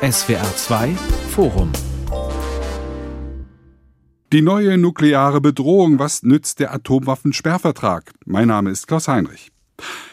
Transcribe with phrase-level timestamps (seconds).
[0.00, 0.94] SWR 2
[1.30, 1.72] Forum
[4.32, 8.12] Die neue nukleare Bedrohung, was nützt der Atomwaffensperrvertrag?
[8.24, 9.50] Mein Name ist Klaus Heinrich.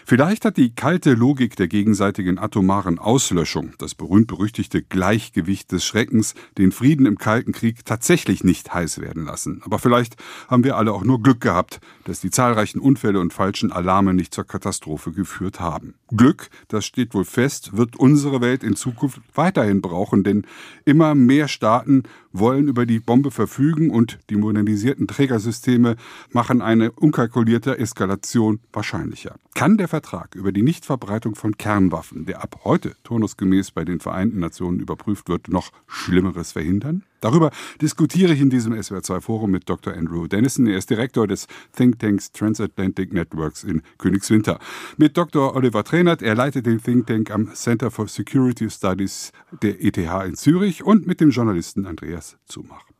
[0.08, 6.72] Vielleicht hat die kalte Logik der gegenseitigen atomaren Auslöschung, das berühmt-berüchtigte Gleichgewicht des Schreckens, den
[6.72, 9.64] Frieden im Kalten Krieg tatsächlich nicht heiß werden lassen.
[9.66, 10.16] Aber vielleicht
[10.48, 14.32] haben wir alle auch nur Glück gehabt, dass die zahlreichen Unfälle und falschen Alarme nicht
[14.32, 15.96] zur Katastrophe geführt haben.
[16.16, 20.46] Glück, das steht wohl fest, wird unsere Welt in Zukunft weiterhin brauchen, denn
[20.86, 25.96] immer mehr Staaten wollen über die Bombe verfügen und die modernisierten Trägersysteme
[26.32, 29.36] machen eine unkalkulierte Eskalation wahrscheinlicher.
[29.56, 34.40] Kann der Vertrag über die Nichtverbreitung von Kernwaffen, der ab heute turnusgemäß bei den Vereinten
[34.40, 37.06] Nationen überprüft wird, noch Schlimmeres verhindern?
[37.22, 37.52] Darüber
[37.82, 39.94] diskutiere ich in diesem SWR2-Forum mit Dr.
[39.94, 40.68] Andrew Dennison.
[40.68, 44.60] Er ist Direktor des Thinktanks Transatlantic Networks in Königswinter.
[44.98, 45.56] Mit Dr.
[45.56, 46.22] Oliver Trenert.
[46.22, 51.08] Er leitet den Think Tank am Center for Security Studies der ETH in Zürich und
[51.08, 52.95] mit dem Journalisten Andreas Zumach.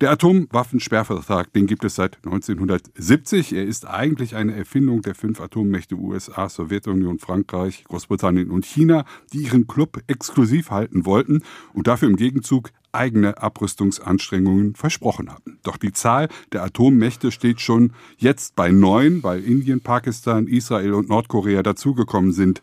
[0.00, 3.54] Der Atomwaffensperrvertrag, den gibt es seit 1970.
[3.54, 9.38] Er ist eigentlich eine Erfindung der fünf Atommächte USA, Sowjetunion, Frankreich, Großbritannien und China, die
[9.38, 15.58] ihren Club exklusiv halten wollten und dafür im Gegenzug eigene Abrüstungsanstrengungen versprochen hatten.
[15.62, 21.08] Doch die Zahl der Atommächte steht schon jetzt bei neun, weil Indien, Pakistan, Israel und
[21.08, 22.62] Nordkorea dazugekommen sind.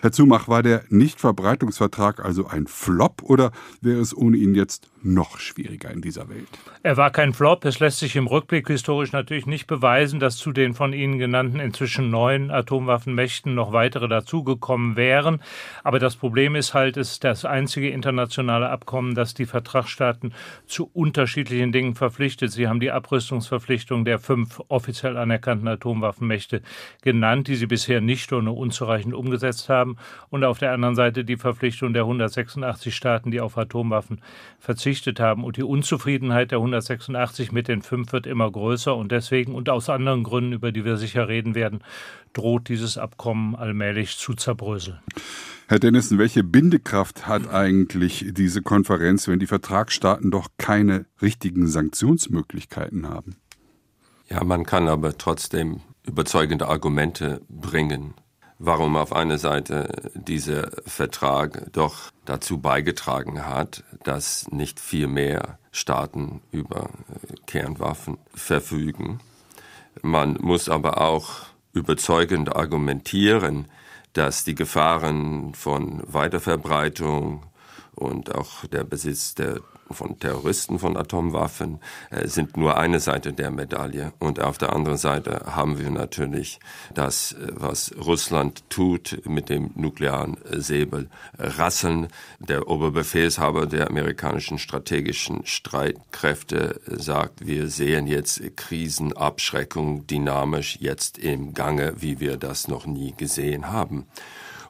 [0.00, 5.38] Herr Zumach, war der Nichtverbreitungsvertrag also ein Flop oder wäre es ohne ihn jetzt noch
[5.38, 6.48] schwieriger in dieser Welt?
[6.82, 7.64] Er war kein Flop.
[7.64, 11.60] Es lässt sich im Rückblick historisch natürlich nicht beweisen, dass zu den von Ihnen genannten
[11.60, 15.40] inzwischen neun Atomwaffenmächten noch weitere dazugekommen wären.
[15.84, 20.34] Aber das Problem ist halt, es ist das einzige internationale Abkommen, das die Vertragsstaaten
[20.66, 22.52] zu unterschiedlichen Dingen verpflichtet.
[22.52, 26.62] Sie haben die Abrüstungsverpflichtung der fünf offiziell anerkannten Atomwaffenmächte
[27.02, 29.96] genannt, die sie bisher nicht oder nur unzureichend umgesetzt haben
[30.30, 34.20] und auf der anderen Seite die Verpflichtung der 186 Staaten, die auf Atomwaffen
[34.92, 35.44] verzichtet haben.
[35.44, 39.88] Und die Unzufriedenheit der 186 mit den fünf wird immer größer und deswegen und aus
[39.88, 41.82] anderen Gründen, über die wir sicher reden werden,
[42.34, 44.98] droht dieses Abkommen allmählich zu zerbröseln.
[45.68, 53.08] Herr Dennison, welche Bindekraft hat eigentlich diese Konferenz, wenn die Vertragsstaaten doch keine richtigen Sanktionsmöglichkeiten
[53.08, 53.36] haben?
[54.28, 58.14] Ja, man kann aber trotzdem überzeugende Argumente bringen
[58.64, 66.42] warum auf einer Seite dieser Vertrag doch dazu beigetragen hat, dass nicht viel mehr Staaten
[66.52, 69.18] über äh, Kernwaffen verfügen.
[70.00, 73.66] Man muss aber auch überzeugend argumentieren,
[74.12, 77.42] dass die Gefahren von Weiterverbreitung
[78.02, 79.60] und auch der Besitz der
[79.92, 81.78] von Terroristen von Atomwaffen
[82.10, 84.12] äh, sind nur eine Seite der Medaille.
[84.18, 86.60] Und auf der anderen Seite haben wir natürlich
[86.94, 91.08] das, äh, was Russland tut mit dem nuklearen Säbel.
[91.38, 92.08] Rasseln.
[92.38, 101.94] Der Oberbefehlshaber der amerikanischen strategischen Streitkräfte sagt, wir sehen jetzt Krisenabschreckung dynamisch jetzt im Gange,
[101.98, 104.06] wie wir das noch nie gesehen haben.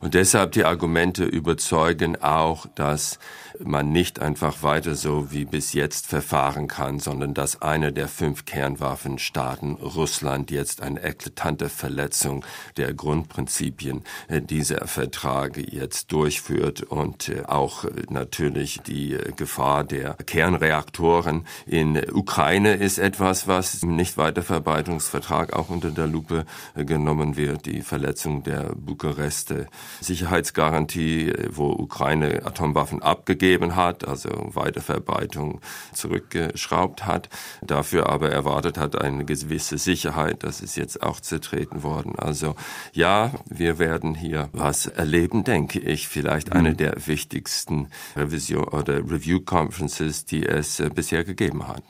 [0.03, 3.21] Und deshalb die Argumente überzeugen auch, dass
[3.59, 8.45] man nicht einfach weiter so wie bis jetzt verfahren kann, sondern dass eine der fünf
[8.45, 12.45] Kernwaffenstaaten, Russland, jetzt eine eklatante Verletzung
[12.77, 20.15] der Grundprinzipien äh, dieser Verträge jetzt durchführt und äh, auch äh, natürlich die Gefahr der
[20.15, 27.67] Kernreaktoren in Ukraine ist etwas, was im Nichtweiterverbreitungsvertrag auch unter der Lupe genommen wird.
[27.67, 29.67] Die Verletzung der Bukareste
[30.01, 35.61] Sicherheitsgarantie, wo Ukraine Atomwaffen abgegeben hat, also Weiterverbreitung
[35.93, 37.29] zurückgeschraubt hat,
[37.61, 40.45] dafür aber erwartet hat eine gewisse Sicherheit.
[40.45, 42.15] Das ist jetzt auch zertreten worden.
[42.17, 42.55] Also
[42.93, 46.09] ja, wir werden hier was erleben, denke ich.
[46.09, 46.77] Vielleicht eine mhm.
[46.77, 51.83] der wichtigsten Revision oder Review Conferences, die es äh, bisher gegeben hat.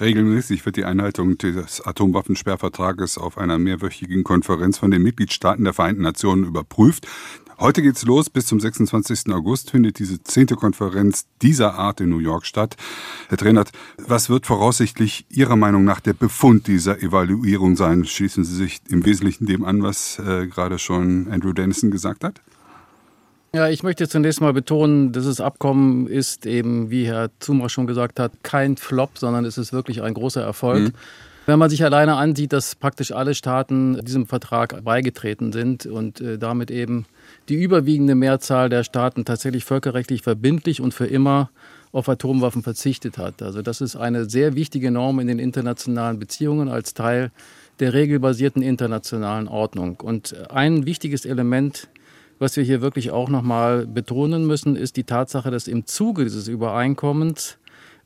[0.00, 6.02] Regelmäßig wird die Einhaltung des Atomwaffensperrvertrages auf einer mehrwöchigen Konferenz von den Mitgliedstaaten der Vereinten
[6.02, 7.06] Nationen überprüft.
[7.60, 8.30] Heute geht's los.
[8.30, 9.32] Bis zum 26.
[9.32, 12.76] August findet diese zehnte Konferenz dieser Art in New York statt.
[13.28, 18.04] Herr Trainert, was wird voraussichtlich Ihrer Meinung nach der Befund dieser Evaluierung sein?
[18.04, 22.40] Schließen Sie sich im Wesentlichen dem an, was äh, gerade schon Andrew Dennison gesagt hat?
[23.52, 28.20] Ja, ich möchte zunächst mal betonen, dieses Abkommen ist eben, wie Herr Zumach schon gesagt
[28.20, 30.80] hat, kein Flop, sondern es ist wirklich ein großer Erfolg.
[30.80, 30.92] Mhm.
[31.46, 36.38] Wenn man sich alleine ansieht, dass praktisch alle Staaten diesem Vertrag beigetreten sind und äh,
[36.38, 37.06] damit eben
[37.48, 41.50] die überwiegende Mehrzahl der Staaten tatsächlich völkerrechtlich verbindlich und für immer
[41.92, 43.42] auf Atomwaffen verzichtet hat.
[43.42, 47.30] Also das ist eine sehr wichtige Norm in den internationalen Beziehungen als Teil
[47.80, 49.96] der regelbasierten internationalen Ordnung.
[50.00, 51.88] Und ein wichtiges Element
[52.40, 56.46] Was wir hier wirklich auch nochmal betonen müssen, ist die Tatsache, dass im Zuge dieses
[56.46, 57.58] Übereinkommens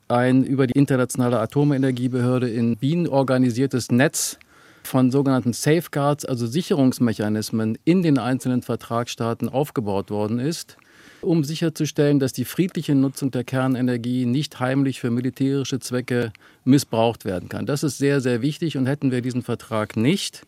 [0.07, 4.39] ein über die Internationale Atomenergiebehörde in Wien organisiertes Netz
[4.87, 10.77] von sogenannten Safeguards, also Sicherungsmechanismen in den einzelnen Vertragsstaaten aufgebaut worden ist,
[11.21, 16.31] um sicherzustellen, dass die friedliche Nutzung der Kernenergie nicht heimlich für militärische Zwecke
[16.65, 17.65] missbraucht werden kann.
[17.65, 20.45] Das ist sehr, sehr wichtig und hätten wir diesen Vertrag nicht,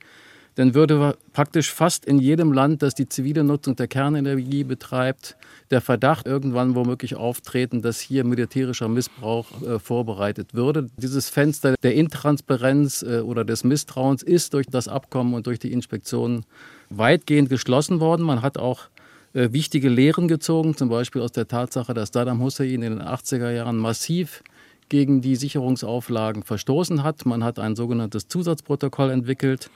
[0.55, 5.35] dann würde praktisch fast in jedem Land, das die zivile Nutzung der Kernenergie betreibt,
[5.69, 10.87] der Verdacht irgendwann womöglich auftreten, dass hier militärischer Missbrauch äh, vorbereitet würde.
[10.97, 15.73] Dieses Fenster der Intransparenz äh, oder des Misstrauens ist durch das Abkommen und durch die
[15.73, 16.45] Inspektion
[16.89, 18.25] weitgehend geschlossen worden.
[18.25, 18.89] Man hat auch
[19.33, 23.51] äh, wichtige Lehren gezogen, zum Beispiel aus der Tatsache, dass Saddam Hussein in den 80er
[23.51, 24.41] Jahren massiv
[24.87, 27.25] gegen die Sicherungsauflagen verstoßen hat.
[27.25, 29.69] Man hat ein sogenanntes Zusatzprotokoll entwickelt,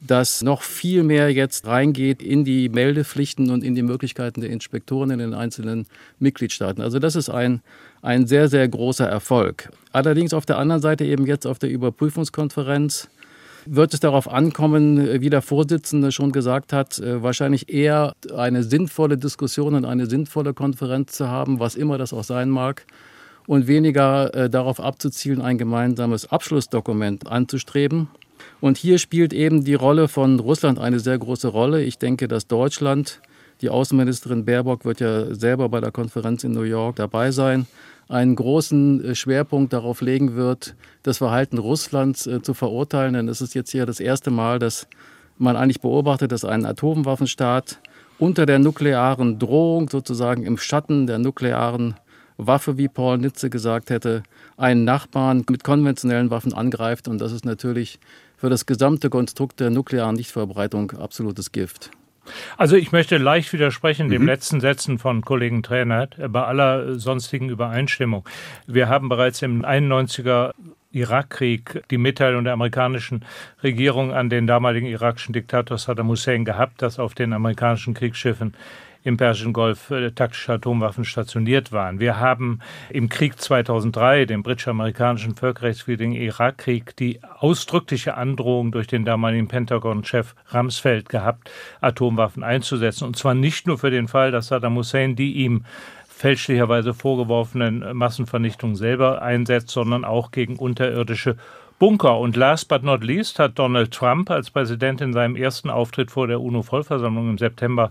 [0.00, 5.10] das noch viel mehr jetzt reingeht in die Meldepflichten und in die Möglichkeiten der Inspektoren
[5.10, 5.86] in den einzelnen
[6.18, 6.82] Mitgliedstaaten.
[6.82, 7.60] Also das ist ein,
[8.00, 9.70] ein sehr, sehr großer Erfolg.
[9.92, 13.08] Allerdings auf der anderen Seite eben jetzt auf der Überprüfungskonferenz
[13.66, 19.18] wird es darauf ankommen, wie der Vorsitzende schon gesagt hat, äh, wahrscheinlich eher eine sinnvolle
[19.18, 22.86] Diskussion und eine sinnvolle Konferenz zu haben, was immer das auch sein mag,
[23.46, 28.08] und weniger äh, darauf abzuzielen, ein gemeinsames Abschlussdokument anzustreben.
[28.60, 31.82] Und hier spielt eben die Rolle von Russland eine sehr große Rolle.
[31.82, 33.20] Ich denke, dass Deutschland,
[33.62, 37.66] die Außenministerin Baerbock wird ja selber bei der Konferenz in New York dabei sein,
[38.08, 43.14] einen großen äh, Schwerpunkt darauf legen wird, das Verhalten Russlands äh, zu verurteilen.
[43.14, 44.88] Denn es ist jetzt hier das erste Mal, dass
[45.38, 47.78] man eigentlich beobachtet, dass ein Atomwaffenstaat
[48.18, 51.94] unter der nuklearen Drohung, sozusagen im Schatten der nuklearen
[52.36, 54.22] Waffe, wie Paul Nitze gesagt hätte,
[54.56, 57.08] einen Nachbarn mit konventionellen Waffen angreift.
[57.08, 57.98] Und das ist natürlich
[58.40, 61.90] für das gesamte Konstrukt der nuklearen Nichtverbreitung absolutes Gift.
[62.56, 64.12] Also ich möchte leicht widersprechen mhm.
[64.12, 68.26] dem letzten Sätzen von Kollegen Trainert bei aller sonstigen Übereinstimmung.
[68.66, 70.52] Wir haben bereits im 91er
[70.92, 73.24] Irakkrieg die Mitteilung der amerikanischen
[73.62, 78.54] Regierung an den damaligen irakischen Diktator Saddam Hussein gehabt, dass auf den amerikanischen Kriegsschiffen
[79.02, 82.00] im Persischen Golf äh, taktische Atomwaffen stationiert waren.
[82.00, 82.60] Wir haben
[82.90, 91.08] im Krieg 2003, dem britisch-amerikanischen völkerrechtswidrigen Irakkrieg, die ausdrückliche Androhung durch den damaligen Pentagon-Chef Ramsfeld
[91.08, 91.50] gehabt,
[91.80, 93.04] Atomwaffen einzusetzen.
[93.04, 95.64] Und zwar nicht nur für den Fall, dass Saddam Hussein die ihm
[96.08, 101.36] fälschlicherweise vorgeworfenen Massenvernichtungen selber einsetzt, sondern auch gegen unterirdische
[101.80, 102.18] Bunker.
[102.18, 106.26] Und last but not least hat Donald Trump als Präsident in seinem ersten Auftritt vor
[106.26, 107.90] der UNO-Vollversammlung im September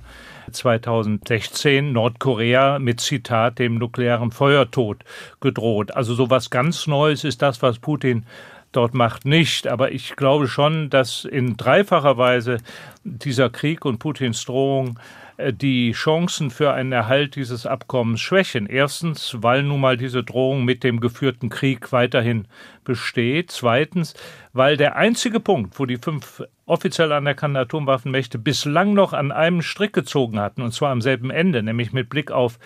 [0.51, 5.03] 2016 Nordkorea mit Zitat dem nuklearen Feuertod
[5.41, 5.95] gedroht.
[5.95, 8.27] Also so was ganz Neues ist das, was Putin
[8.73, 9.67] dort macht nicht.
[9.67, 12.57] Aber ich glaube schon, dass in dreifacher Weise
[13.03, 14.99] dieser Krieg und Putins Drohung
[15.51, 18.67] die Chancen für einen Erhalt dieses Abkommens schwächen.
[18.67, 22.47] Erstens, weil nun mal diese Drohung mit dem geführten Krieg weiterhin
[22.83, 23.51] besteht.
[23.51, 24.15] Zweitens,
[24.51, 29.93] weil der einzige Punkt, wo die fünf offiziell anerkannten Atomwaffenmächte bislang noch an einem Strick
[29.93, 32.59] gezogen hatten, und zwar am selben Ende, nämlich mit Blick auf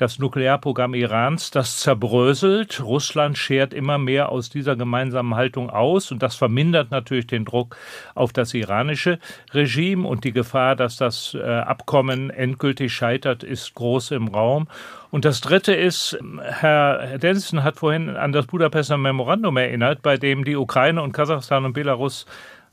[0.00, 2.82] das Nuklearprogramm Irans, das zerbröselt.
[2.82, 7.76] Russland schert immer mehr aus dieser gemeinsamen Haltung aus und das vermindert natürlich den Druck
[8.14, 9.18] auf das iranische
[9.52, 14.68] Regime und die Gefahr, dass das äh, Abkommen endgültig scheitert, ist groß im Raum.
[15.10, 20.44] Und das Dritte ist, Herr Denson hat vorhin an das Budapester Memorandum erinnert, bei dem
[20.44, 22.26] die Ukraine und Kasachstan und Belarus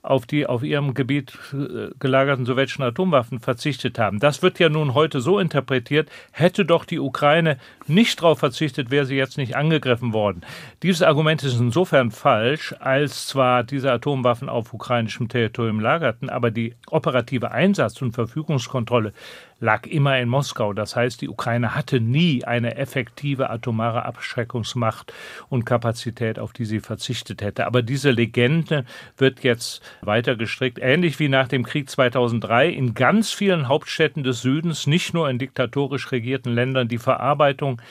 [0.07, 4.19] auf die auf ihrem Gebiet äh, gelagerten sowjetischen Atomwaffen verzichtet haben.
[4.19, 9.05] Das wird ja nun heute so interpretiert, hätte doch die Ukraine nicht darauf verzichtet, wäre
[9.05, 10.41] sie jetzt nicht angegriffen worden.
[10.81, 16.75] Dieses Argument ist insofern falsch, als zwar diese Atomwaffen auf ukrainischem Territorium lagerten, aber die
[16.89, 19.13] operative Einsatz- und Verfügungskontrolle
[19.59, 20.73] lag immer in Moskau.
[20.73, 25.13] Das heißt, die Ukraine hatte nie eine effektive atomare Abschreckungsmacht
[25.49, 27.65] und Kapazität, auf die sie verzichtet hätte.
[27.65, 28.85] Aber diese Legende
[29.17, 34.41] wird jetzt weiter gestrickt, ähnlich wie nach dem Krieg 2003 in ganz vielen Hauptstädten des
[34.41, 37.81] Südens, nicht nur in diktatorisch regierten Ländern, die Verarbeitung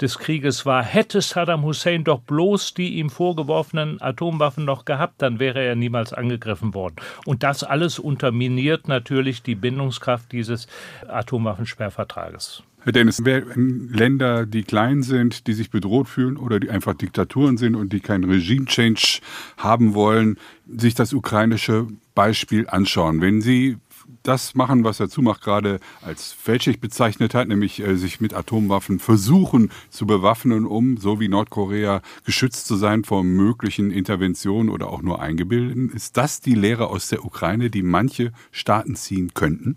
[0.00, 0.82] des Krieges war.
[0.82, 6.12] Hätte Saddam Hussein doch bloß die ihm vorgeworfenen Atomwaffen noch gehabt, dann wäre er niemals
[6.12, 6.96] angegriffen worden.
[7.26, 10.66] Und das alles unterminiert natürlich die Bindungskraft dieses
[11.06, 12.62] Atomwaffensperrvertrages.
[12.82, 13.22] Herr Dennis,
[13.56, 18.00] Länder, die klein sind, die sich bedroht fühlen oder die einfach Diktaturen sind und die
[18.00, 19.20] keinen Regime-Change
[19.58, 23.20] haben wollen, sich das ukrainische Beispiel anschauen.
[23.20, 23.76] Wenn Sie
[24.22, 28.98] das machen, was er Zumach gerade als fälschlich bezeichnet hat, nämlich äh, sich mit Atomwaffen
[28.98, 35.02] versuchen zu bewaffnen, um, so wie Nordkorea, geschützt zu sein vor möglichen Interventionen oder auch
[35.02, 35.90] nur Eingebildeten.
[35.90, 39.76] Ist das die Lehre aus der Ukraine, die manche Staaten ziehen könnten?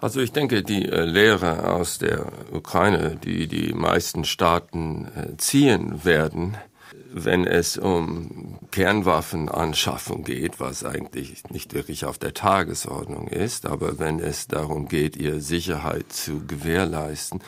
[0.00, 6.04] Also ich denke, die äh, Lehre aus der Ukraine, die die meisten Staaten äh, ziehen
[6.04, 6.58] werden,
[7.12, 14.18] wenn es um Kernwaffenanschaffung geht, was eigentlich nicht wirklich auf der Tagesordnung ist, aber wenn
[14.18, 17.40] es darum geht, ihr Sicherheit zu gewährleisten,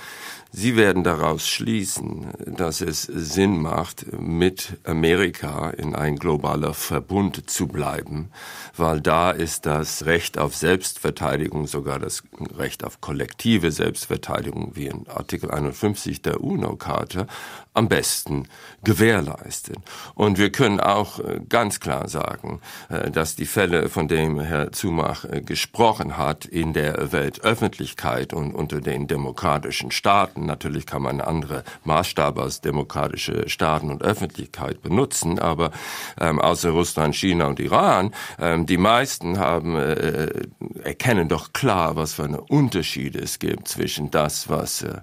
[0.59, 7.67] Sie werden daraus schließen, dass es Sinn macht, mit Amerika in ein globaler Verbund zu
[7.67, 8.31] bleiben,
[8.75, 12.23] weil da ist das Recht auf Selbstverteidigung, sogar das
[12.57, 17.27] Recht auf kollektive Selbstverteidigung, wie in Artikel 51 der UNO-Charta,
[17.77, 18.49] am besten
[18.85, 19.77] gewährleisten.
[20.15, 24.73] Und wir können auch äh, ganz klar sagen, äh, dass die Fälle, von denen Herr
[24.73, 31.21] Zumach äh, gesprochen hat, in der Weltöffentlichkeit und unter den demokratischen Staaten, natürlich kann man
[31.21, 35.71] andere Maßstabe als demokratische Staaten und Öffentlichkeit benutzen, aber
[36.19, 39.77] ähm, außer Russland, China und Iran, ähm, die meisten haben,
[40.83, 45.01] erkennen doch klar, was für eine Unterschiede es gibt zwischen das, was äh,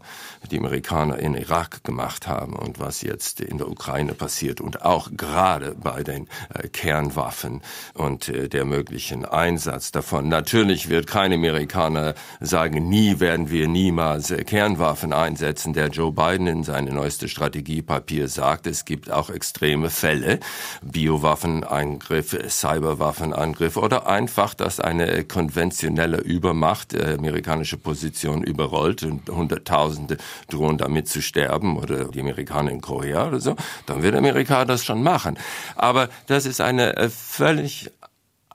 [0.52, 5.10] die Amerikaner in Irak gemacht haben und was jetzt in der Ukraine passiert und auch
[5.16, 7.62] gerade bei den äh, Kernwaffen
[7.94, 10.28] und äh, der möglichen Einsatz davon.
[10.28, 15.74] Natürlich wird kein Amerikaner sagen, nie werden wir niemals äh, Kernwaffen einsetzen.
[15.74, 20.40] Der Joe Biden in seinem neueste Strategiepapier sagt, es gibt auch extreme Fälle,
[20.82, 30.18] Biowaffenangriff, Cyberwaffenangriff oder einfach, dass eine konventionelle Übermacht äh, amerikanische Position überrollt und Hunderttausende
[30.50, 34.86] drohen damit zu sterben oder die Amerikaner in Korea oder so, dann wird Amerika das
[34.86, 35.38] schon machen.
[35.76, 37.92] Aber das ist eine äh, völlig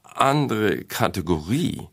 [0.05, 1.89] andere Kategorie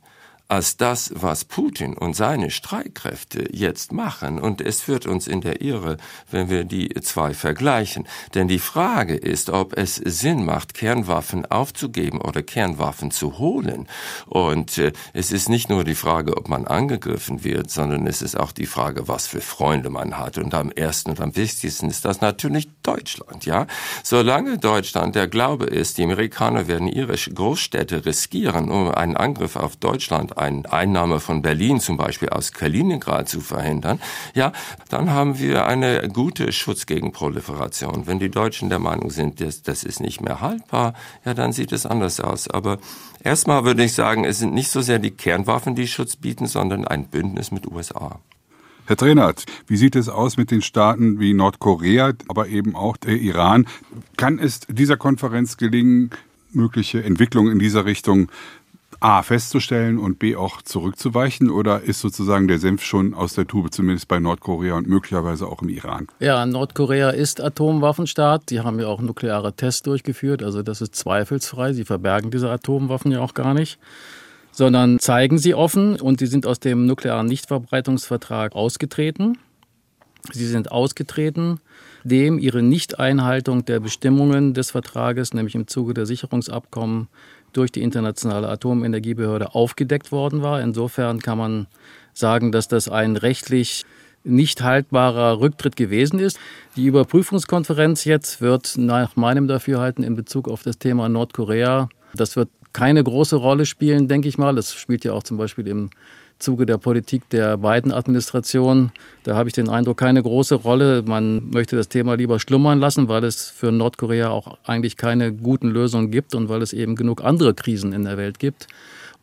[0.47, 4.39] als das, was Putin und seine Streitkräfte jetzt machen.
[4.39, 5.97] Und es führt uns in der Irre,
[6.29, 8.07] wenn wir die zwei vergleichen.
[8.35, 13.87] Denn die Frage ist, ob es Sinn macht, Kernwaffen aufzugeben oder Kernwaffen zu holen.
[14.27, 18.39] Und äh, es ist nicht nur die Frage, ob man angegriffen wird, sondern es ist
[18.39, 20.37] auch die Frage, was für Freunde man hat.
[20.37, 23.65] Und am ersten und am wichtigsten ist das natürlich Deutschland, ja.
[24.03, 29.75] Solange Deutschland der Glaube ist, die Amerikaner werden ihre Großstädte riskieren, um einen Angriff auf
[29.77, 33.99] Deutschland eine Einnahme von Berlin zum Beispiel aus Kaliningrad zu verhindern,
[34.33, 34.51] ja,
[34.89, 38.07] dann haben wir eine gute Schutz gegen Proliferation.
[38.07, 40.93] Wenn die Deutschen der Meinung sind, das, das ist nicht mehr haltbar,
[41.25, 42.49] ja, dann sieht es anders aus.
[42.49, 42.79] Aber
[43.23, 46.87] erstmal würde ich sagen, es sind nicht so sehr die Kernwaffen, die Schutz bieten, sondern
[46.87, 48.19] ein Bündnis mit USA.
[48.87, 53.15] Herr Trainert, wie sieht es aus mit den Staaten wie Nordkorea, aber eben auch der
[53.15, 53.65] Iran?
[54.15, 56.11] Kann es dieser Konferenz gelingen,
[56.51, 58.29] mögliche Entwicklungen in dieser Richtung
[58.99, 63.71] A festzustellen und B auch zurückzuweichen oder ist sozusagen der Senf schon aus der Tube,
[63.71, 66.07] zumindest bei Nordkorea und möglicherweise auch im Iran?
[66.19, 68.49] Ja, Nordkorea ist Atomwaffenstaat.
[68.49, 71.73] Die haben ja auch nukleare Tests durchgeführt, also das ist zweifelsfrei.
[71.73, 73.79] Sie verbergen diese Atomwaffen ja auch gar nicht,
[74.51, 79.37] sondern zeigen sie offen und sie sind aus dem nuklearen Nichtverbreitungsvertrag ausgetreten.
[80.31, 81.59] Sie sind ausgetreten,
[82.03, 87.07] dem ihre Nichteinhaltung der Bestimmungen des Vertrages, nämlich im Zuge der Sicherungsabkommen,
[87.57, 90.61] durch die Internationale Atomenergiebehörde aufgedeckt worden war.
[90.61, 91.67] Insofern kann man
[92.13, 93.85] sagen, dass das ein rechtlich
[94.23, 96.39] nicht haltbarer Rücktritt gewesen ist.
[96.75, 102.49] Die Überprüfungskonferenz jetzt wird nach meinem Dafürhalten in Bezug auf das Thema Nordkorea, das wird
[102.73, 104.55] keine große Rolle spielen, denke ich mal.
[104.55, 105.89] Das spielt ja auch zum Beispiel im
[106.39, 108.91] Zuge der Politik der beiden Administrationen.
[109.23, 111.03] Da habe ich den Eindruck, keine große Rolle.
[111.05, 115.69] Man möchte das Thema lieber schlummern lassen, weil es für Nordkorea auch eigentlich keine guten
[115.69, 118.67] Lösungen gibt und weil es eben genug andere Krisen in der Welt gibt.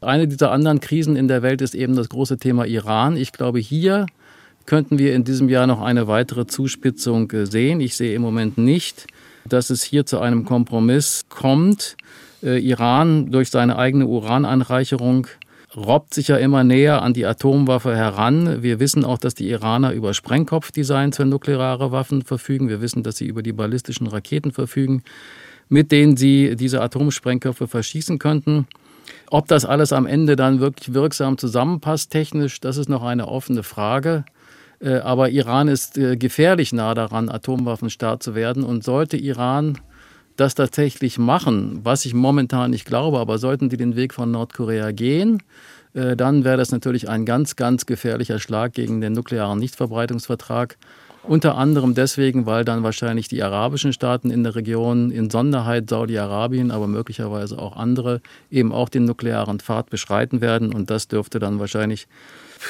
[0.01, 3.17] Eine dieser anderen Krisen in der Welt ist eben das große Thema Iran.
[3.17, 4.07] Ich glaube, hier
[4.67, 7.81] könnten wir in diesem Jahr noch eine weitere Zuspitzung sehen.
[7.81, 9.07] Ich sehe im Moment nicht,
[9.45, 11.97] dass es hier zu einem Kompromiss kommt.
[12.43, 15.29] Äh, Iran durch seine eigene Urananreicherung
[15.77, 18.63] robbt sich ja immer näher an die Atomwaffe heran.
[18.63, 22.69] Wir wissen auch, dass die Iraner über Sprengkopfdesigns für nukleare Waffen verfügen.
[22.69, 25.03] Wir wissen, dass sie über die ballistischen Raketen verfügen,
[25.69, 28.67] mit denen sie diese Atomsprengköpfe verschießen könnten.
[29.31, 33.63] Ob das alles am Ende dann wirklich wirksam zusammenpasst technisch, das ist noch eine offene
[33.63, 34.25] Frage.
[34.81, 38.63] Äh, aber Iran ist äh, gefährlich nah daran, Atomwaffenstaat zu werden.
[38.63, 39.79] Und sollte Iran
[40.37, 44.93] das tatsächlich machen, was ich momentan nicht glaube, aber sollten die den Weg von Nordkorea
[44.93, 45.43] gehen,
[45.95, 50.77] äh, dann wäre das natürlich ein ganz, ganz gefährlicher Schlag gegen den nuklearen Nichtverbreitungsvertrag.
[51.25, 56.73] Unter anderem deswegen, weil dann wahrscheinlich die arabischen Staaten in der Region, in Sonderheit Saudi-Arabien,
[56.73, 58.21] aber möglicherweise auch andere,
[58.51, 60.75] eben auch den nuklearen Pfad beschreiten werden.
[60.75, 62.09] Und das dürfte dann wahrscheinlich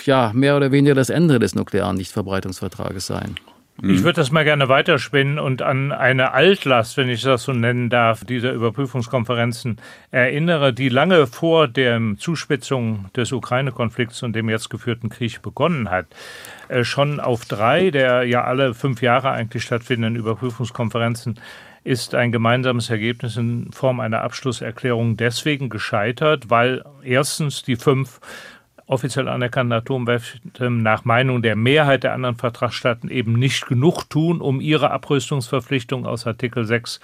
[0.05, 3.37] ja, mehr oder weniger das Ende des nuklearen Nichtverbreitungsvertrages sein.
[3.85, 7.91] Ich würde das mal gerne weiterspinnen und an eine Altlast, wenn ich das so nennen
[7.91, 9.79] darf, dieser Überprüfungskonferenzen
[10.13, 16.07] erinnere, die lange vor der Zuspitzung des Ukraine-Konflikts und dem jetzt geführten Krieg begonnen hat.
[16.69, 21.41] Äh, schon auf drei der ja alle fünf Jahre eigentlich stattfindenden Überprüfungskonferenzen
[21.83, 28.21] ist ein gemeinsames Ergebnis in Form einer Abschlusserklärung deswegen gescheitert, weil erstens die fünf
[28.87, 34.61] offiziell anerkannten Atomwaffen nach Meinung der Mehrheit der anderen Vertragsstaaten eben nicht genug tun, um
[34.61, 37.01] ihre Abrüstungsverpflichtung aus Artikel 6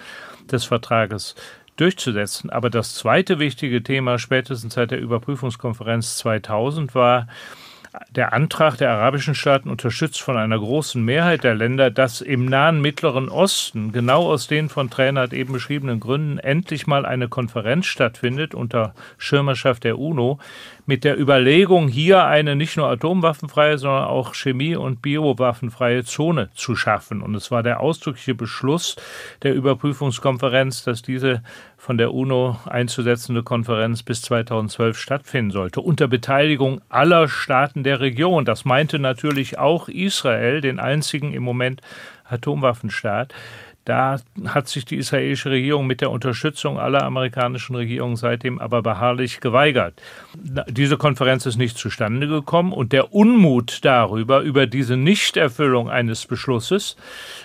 [0.51, 1.35] des Vertrages
[1.77, 2.49] durchzusetzen.
[2.49, 7.27] Aber das zweite wichtige Thema spätestens seit der Überprüfungskonferenz 2000 war,
[8.11, 12.81] der Antrag der arabischen Staaten, unterstützt von einer großen Mehrheit der Länder, dass im nahen
[12.81, 18.53] Mittleren Osten, genau aus den von Trainert eben beschriebenen Gründen, endlich mal eine Konferenz stattfindet
[18.53, 20.39] unter Schirmerschaft der UNO,
[20.89, 26.75] mit der Überlegung, hier eine nicht nur atomwaffenfreie, sondern auch chemie- und biowaffenfreie Zone zu
[26.75, 27.21] schaffen.
[27.21, 28.95] Und es war der ausdrückliche Beschluss
[29.43, 31.43] der Überprüfungskonferenz, dass diese
[31.77, 38.43] von der UNO einzusetzende Konferenz bis 2012 stattfinden sollte, unter Beteiligung aller Staaten der Region.
[38.43, 41.81] Das meinte natürlich auch Israel, den einzigen im Moment
[42.23, 43.31] Atomwaffenstaat.
[43.85, 49.39] Da hat sich die israelische Regierung mit der Unterstützung aller amerikanischen Regierungen seitdem aber beharrlich
[49.39, 49.99] geweigert.
[50.67, 56.97] Diese Konferenz ist nicht zustande gekommen und der Unmut darüber, über diese Nichterfüllung eines Beschlusses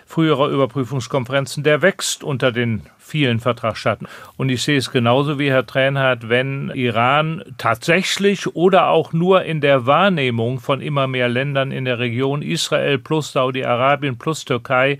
[0.07, 4.09] früherer Überprüfungskonferenzen, der wächst unter den vielen Vertragsstaaten.
[4.37, 9.61] Und ich sehe es genauso wie Herr Tränhardt, wenn Iran tatsächlich oder auch nur in
[9.61, 14.99] der Wahrnehmung von immer mehr Ländern in der Region, Israel plus Saudi-Arabien plus Türkei,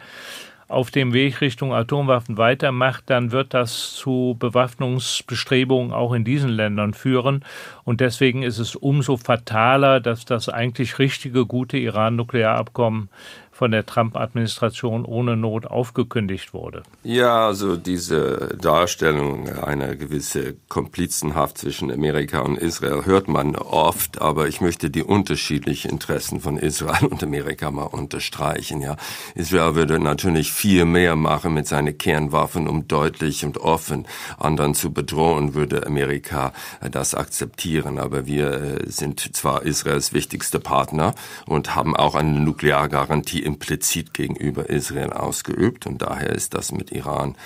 [0.75, 6.93] auf dem Weg Richtung Atomwaffen weitermacht, dann wird das zu Bewaffnungsbestrebungen auch in diesen Ländern
[6.93, 7.45] führen.
[7.85, 13.09] Und deswegen ist es umso fataler, dass das eigentlich richtige, gute Iran-Nuklearabkommen
[13.55, 16.83] von der Trump-Administration ohne Not aufgekündigt wurde.
[17.05, 24.49] Ja, also diese Darstellung einer gewissen Komplizenhaft zwischen Amerika und Israel hört man oft, aber
[24.49, 28.81] ich möchte die unterschiedlichen Interessen von Israel und Amerika mal unterstreichen.
[28.81, 28.97] Ja,
[29.37, 34.93] Israel würde natürlich viel mehr machen mit seinen Kernwaffen, um deutlich und offen anderen zu
[34.93, 36.53] bedrohen, würde Amerika
[36.91, 37.99] das akzeptieren.
[37.99, 41.15] Aber wir äh, sind zwar Israels wichtigster Partner
[41.47, 47.37] und haben auch eine Nukleargarantie implizit gegenüber Israel ausgeübt und daher ist das mit Iran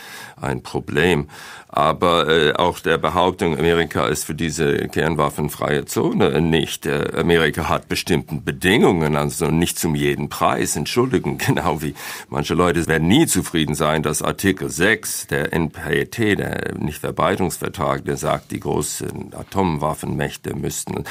[0.41, 1.29] ein Problem.
[1.71, 6.87] Aber äh, auch der Behauptung, Amerika ist für diese kernwaffenfreie Zone nicht.
[6.87, 10.77] Äh, Amerika hat bestimmten Bedingungen, also nicht zum jeden Preis.
[10.77, 11.95] Entschuldigen, genau wie
[12.31, 18.51] manche Leute werden nie zufrieden sein, dass Artikel 6 der NPT, der Nichtverbreitungsvertrag, der sagt,
[18.51, 21.05] die großen Atomwaffenmächte müssten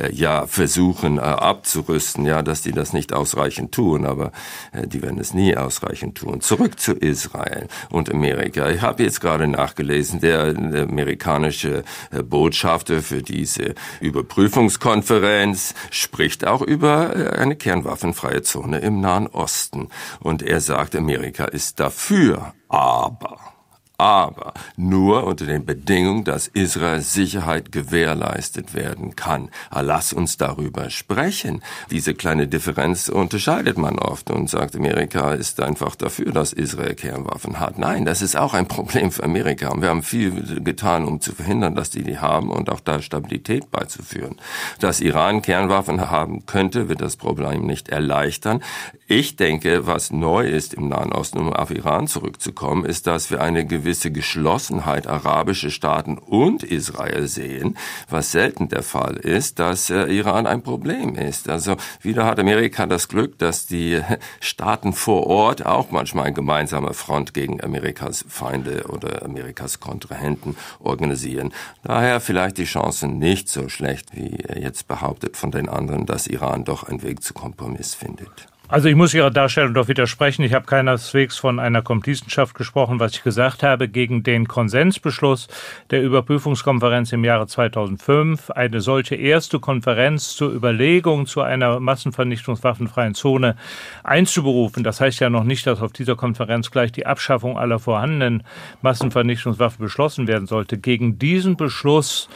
[0.00, 4.30] äh, ja versuchen äh, abzurüsten, ja, dass die das nicht ausreichend tun, aber
[4.84, 6.40] die werden es nie ausreichend tun.
[6.40, 8.68] Zurück zu Israel und Amerika.
[8.70, 16.62] Ich habe jetzt gerade nachgelesen, der, der amerikanische äh, Botschafter für diese Überprüfungskonferenz spricht auch
[16.62, 19.88] über äh, eine kernwaffenfreie Zone im Nahen Osten.
[20.20, 23.53] Und er sagt, Amerika ist dafür, aber
[23.96, 29.50] aber nur unter den Bedingungen, dass Israels Sicherheit gewährleistet werden kann.
[29.70, 31.62] Ah, lass uns darüber sprechen.
[31.90, 37.60] Diese kleine Differenz unterscheidet man oft und sagt, Amerika ist einfach dafür, dass Israel Kernwaffen
[37.60, 37.78] hat.
[37.78, 39.68] Nein, das ist auch ein Problem für Amerika.
[39.68, 43.00] Und wir haben viel getan, um zu verhindern, dass die die haben und auch da
[43.00, 44.36] Stabilität beizuführen.
[44.80, 48.60] Dass Iran Kernwaffen haben könnte, wird das Problem nicht erleichtern.
[49.06, 53.42] Ich denke, was neu ist im Nahen Osten, um auf Iran zurückzukommen, ist, dass wir
[53.42, 57.76] eine gewisse Geschlossenheit arabische Staaten und Israel sehen,
[58.08, 61.50] was selten der Fall ist, dass äh, Iran ein Problem ist.
[61.50, 64.00] Also wieder hat Amerika das Glück, dass die
[64.40, 71.52] Staaten vor Ort auch manchmal eine gemeinsame Front gegen Amerikas Feinde oder Amerikas Kontrahenten organisieren.
[71.82, 76.64] Daher vielleicht die Chancen nicht so schlecht, wie jetzt behauptet von den anderen, dass Iran
[76.64, 78.53] doch einen Weg zu Kompromiss findet.
[78.66, 80.42] Also ich muss Ihrer Darstellung doch widersprechen.
[80.42, 82.98] Ich habe keineswegs von einer Komplizenschaft gesprochen.
[82.98, 85.48] Was ich gesagt habe, gegen den Konsensbeschluss
[85.90, 93.56] der Überprüfungskonferenz im Jahre 2005, eine solche erste Konferenz zur Überlegung zu einer massenvernichtungswaffenfreien Zone
[94.02, 94.82] einzuberufen.
[94.82, 98.44] Das heißt ja noch nicht, dass auf dieser Konferenz gleich die Abschaffung aller vorhandenen
[98.80, 100.78] Massenvernichtungswaffen beschlossen werden sollte.
[100.78, 102.30] Gegen diesen Beschluss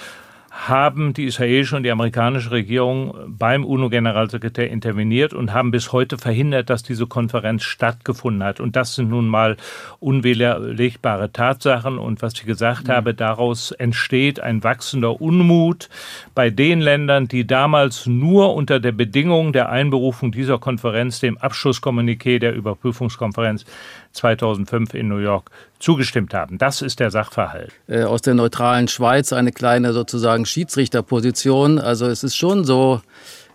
[0.66, 6.68] haben die israelische und die amerikanische Regierung beim UNO-Generalsekretär interveniert und haben bis heute verhindert,
[6.68, 8.59] dass diese Konferenz stattgefunden hat.
[8.59, 9.57] Und das sind nun mal
[10.01, 11.99] unwiderlegbare Tatsachen.
[11.99, 12.92] Und was ich gesagt mhm.
[12.92, 15.88] habe, daraus entsteht ein wachsender Unmut
[16.35, 22.40] bei den Ländern, die damals nur unter der Bedingung der Einberufung dieser Konferenz, dem Abschlusskommuniqué
[22.40, 23.64] der Überprüfungskonferenz
[24.12, 26.59] 2005 in New York zugestimmt haben.
[26.59, 27.73] Das ist der Sachverhalt.
[27.87, 31.79] Äh, aus der neutralen Schweiz eine kleine sozusagen Schiedsrichterposition.
[31.79, 33.01] Also es ist schon so,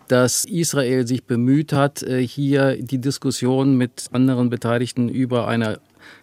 [0.08, 5.80] dass Israel sich bemüht hat, äh, hier die Diskussion mit anderen Beteiligten über eine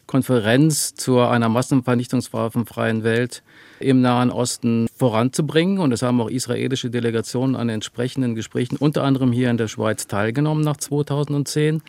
[0.08, 3.44] Konferenz zu einer massenvernichtungswaffenfreien Welt
[3.80, 5.80] im Nahen Osten voranzubringen.
[5.80, 10.08] Und es haben auch israelische Delegationen an entsprechenden Gesprächen, unter anderem hier in der Schweiz,
[10.08, 11.82] teilgenommen nach 2010.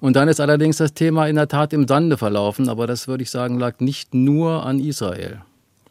[0.00, 3.24] Und dann ist allerdings das Thema in der Tat im Sande verlaufen, aber das würde
[3.24, 5.42] ich sagen, lag nicht nur an Israel.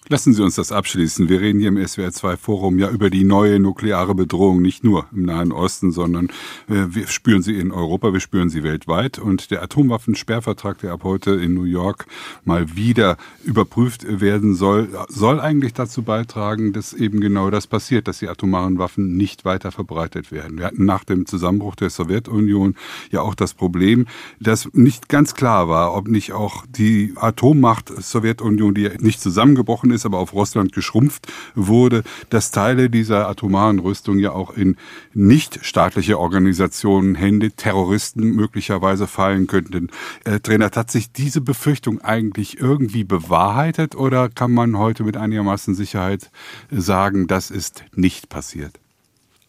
[0.10, 1.28] Lassen Sie uns das abschließen.
[1.28, 5.52] Wir reden hier im SWR2-Forum ja über die neue nukleare Bedrohung, nicht nur im Nahen
[5.52, 6.28] Osten, sondern
[6.70, 9.20] äh, wir spüren sie in Europa, wir spüren sie weltweit.
[9.20, 12.06] Und der Atomwaffensperrvertrag, der ab heute in New York
[12.46, 18.20] mal wieder überprüft werden soll, soll eigentlich dazu beitragen, dass eben genau das passiert, dass
[18.20, 20.58] die atomaren Waffen nicht weiter verbreitet werden.
[20.58, 22.76] Wir hatten nach dem Zusammenbruch der Sowjetunion
[23.12, 24.06] ja auch das Problem,
[24.40, 29.92] dass nicht ganz klar war, ob nicht auch die Atommacht Sowjetunion, die ja nicht zusammengebrochen
[29.92, 34.78] ist, ist, aber auf Russland geschrumpft wurde, dass Teile dieser atomaren Rüstung ja auch in
[35.14, 39.90] nichtstaatliche Organisationen, Hände, Terroristen möglicherweise fallen könnten.
[40.24, 45.76] Äh, Trainer, hat sich diese Befürchtung eigentlich irgendwie bewahrheitet oder kann man heute mit einigermaßen
[45.76, 46.30] Sicherheit
[46.72, 48.80] sagen, das ist nicht passiert?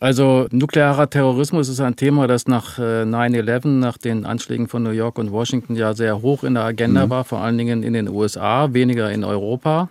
[0.00, 4.90] Also nuklearer Terrorismus ist ein Thema, das nach 9-11, äh, nach den Anschlägen von New
[4.90, 7.10] York und Washington ja sehr hoch in der Agenda mhm.
[7.10, 9.88] war, vor allen Dingen in den USA, weniger in Europa.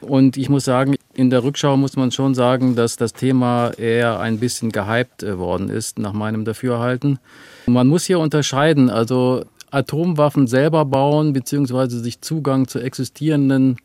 [0.00, 4.20] Und ich muss sagen, in der Rückschau muss man schon sagen, dass das Thema eher
[4.20, 7.18] ein bisschen gehypt äh, worden ist, nach meinem Dafürhalten.
[7.66, 13.76] Man muss hier unterscheiden, also Atomwaffen selber bauen, beziehungsweise sich Zugang zu existierenden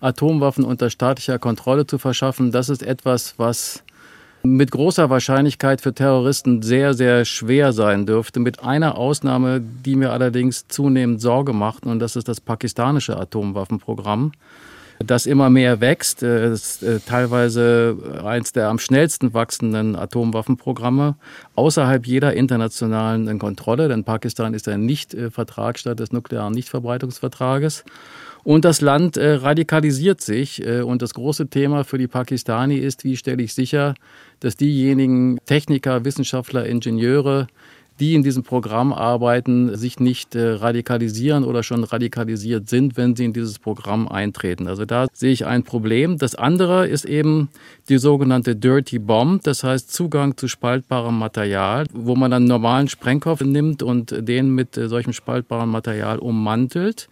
[0.00, 3.82] Atomwaffen unter staatlicher Kontrolle zu verschaffen, das ist etwas, was
[4.42, 8.38] mit großer Wahrscheinlichkeit für Terroristen sehr, sehr schwer sein dürfte.
[8.38, 14.32] Mit einer Ausnahme, die mir allerdings zunehmend Sorge macht, und das ist das pakistanische Atomwaffenprogramm
[14.98, 16.22] das immer mehr wächst.
[16.22, 21.16] Das ist äh, teilweise eins der am schnellsten wachsenden Atomwaffenprogramme
[21.54, 27.84] außerhalb jeder internationalen Kontrolle, denn Pakistan ist ein Nicht-Vertragsstaat des nuklearen Nichtverbreitungsvertrages.
[28.46, 30.64] Und das Land äh, radikalisiert sich.
[30.64, 33.94] Äh, und das große Thema für die Pakistani ist, wie stelle ich sicher,
[34.38, 37.48] dass diejenigen Techniker, Wissenschaftler, Ingenieure,
[38.00, 43.24] die in diesem Programm arbeiten, sich nicht äh, radikalisieren oder schon radikalisiert sind, wenn sie
[43.24, 44.68] in dieses Programm eintreten.
[44.68, 46.18] Also da sehe ich ein Problem.
[46.18, 47.48] Das andere ist eben
[47.88, 53.40] die sogenannte Dirty Bomb, das heißt Zugang zu spaltbarem Material, wo man dann normalen Sprengkopf
[53.42, 57.08] nimmt und den mit äh, solchem spaltbaren Material ummantelt.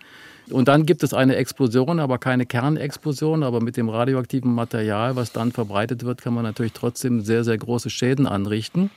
[0.51, 3.42] Und dann gibt es eine Explosion, aber keine Kernexplosion.
[3.42, 7.57] Aber mit dem radioaktiven Material, was dann verbreitet wird, kann man natürlich trotzdem sehr, sehr
[7.57, 8.90] große Schäden anrichten.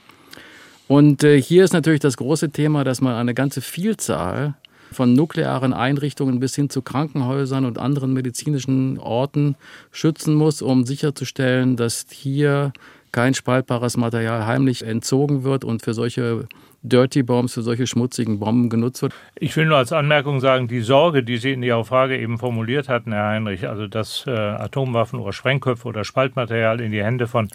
[0.88, 4.54] Und äh, hier ist natürlich das große Thema, dass man eine ganze Vielzahl
[4.90, 9.54] von nuklearen Einrichtungen bis hin zu Krankenhäusern und anderen medizinischen Orten
[9.92, 12.72] schützen muss, um sicherzustellen, dass hier
[13.12, 16.48] kein spaltbares Material heimlich entzogen wird und für solche
[16.82, 19.12] Dirty Bombs, für solche schmutzigen Bomben genutzt wird.
[19.34, 22.88] Ich will nur als Anmerkung sagen, die Sorge, die Sie in Ihrer Frage eben formuliert
[22.88, 27.48] hatten, Herr Heinrich, also dass äh, Atomwaffen oder Sprengköpfe oder Spaltmaterial in die Hände von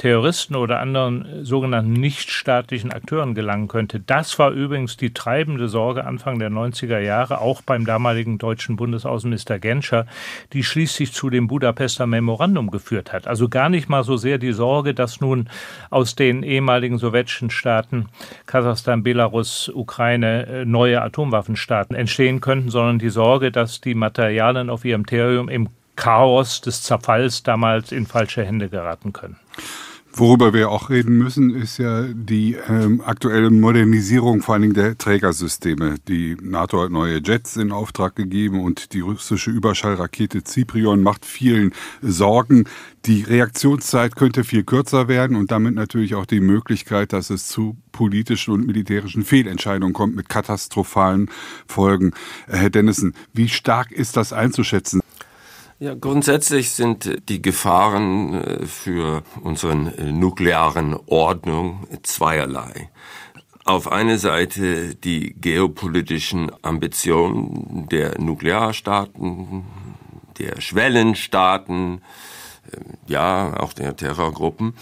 [0.00, 4.00] Terroristen oder anderen sogenannten nichtstaatlichen Akteuren gelangen könnte.
[4.00, 9.58] Das war übrigens die treibende Sorge Anfang der 90er Jahre, auch beim damaligen deutschen Bundesaußenminister
[9.58, 10.06] Genscher,
[10.54, 13.26] die schließlich zu dem Budapester Memorandum geführt hat.
[13.26, 15.50] Also gar nicht mal so sehr die Sorge, dass nun
[15.90, 18.08] aus den ehemaligen sowjetischen Staaten
[18.46, 24.86] Kasachstan, Belarus, Ukraine äh, neue Atomwaffenstaaten entstehen könnten, sondern die Sorge, dass die Materialien auf
[24.86, 29.36] ihrem Territorium im Chaos des Zerfalls damals in falsche Hände geraten können.
[30.12, 34.98] Worüber wir auch reden müssen, ist ja die ähm, aktuelle Modernisierung vor allen Dingen der
[34.98, 35.96] Trägersysteme.
[36.08, 41.72] Die NATO hat neue Jets in Auftrag gegeben und die russische Überschallrakete Zyprion macht vielen
[42.02, 42.64] Sorgen.
[43.06, 47.76] Die Reaktionszeit könnte viel kürzer werden und damit natürlich auch die Möglichkeit, dass es zu
[47.92, 51.30] politischen und militärischen Fehlentscheidungen kommt mit katastrophalen
[51.66, 52.12] Folgen.
[52.48, 55.00] Herr Dennison, wie stark ist das einzuschätzen?
[55.82, 62.90] Ja, grundsätzlich sind die Gefahren äh, für unseren äh, nuklearen Ordnung zweierlei.
[63.64, 69.64] Auf eine Seite die geopolitischen Ambitionen der Nuklearstaaten,
[70.38, 72.02] der Schwellenstaaten,
[73.06, 74.74] ja, auch der Terrorgruppen.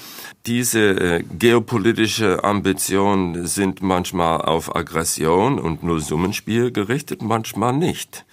[0.46, 8.26] Diese äh, geopolitische Ambitionen sind manchmal auf Aggression und Nullsummenspiel gerichtet, manchmal nicht.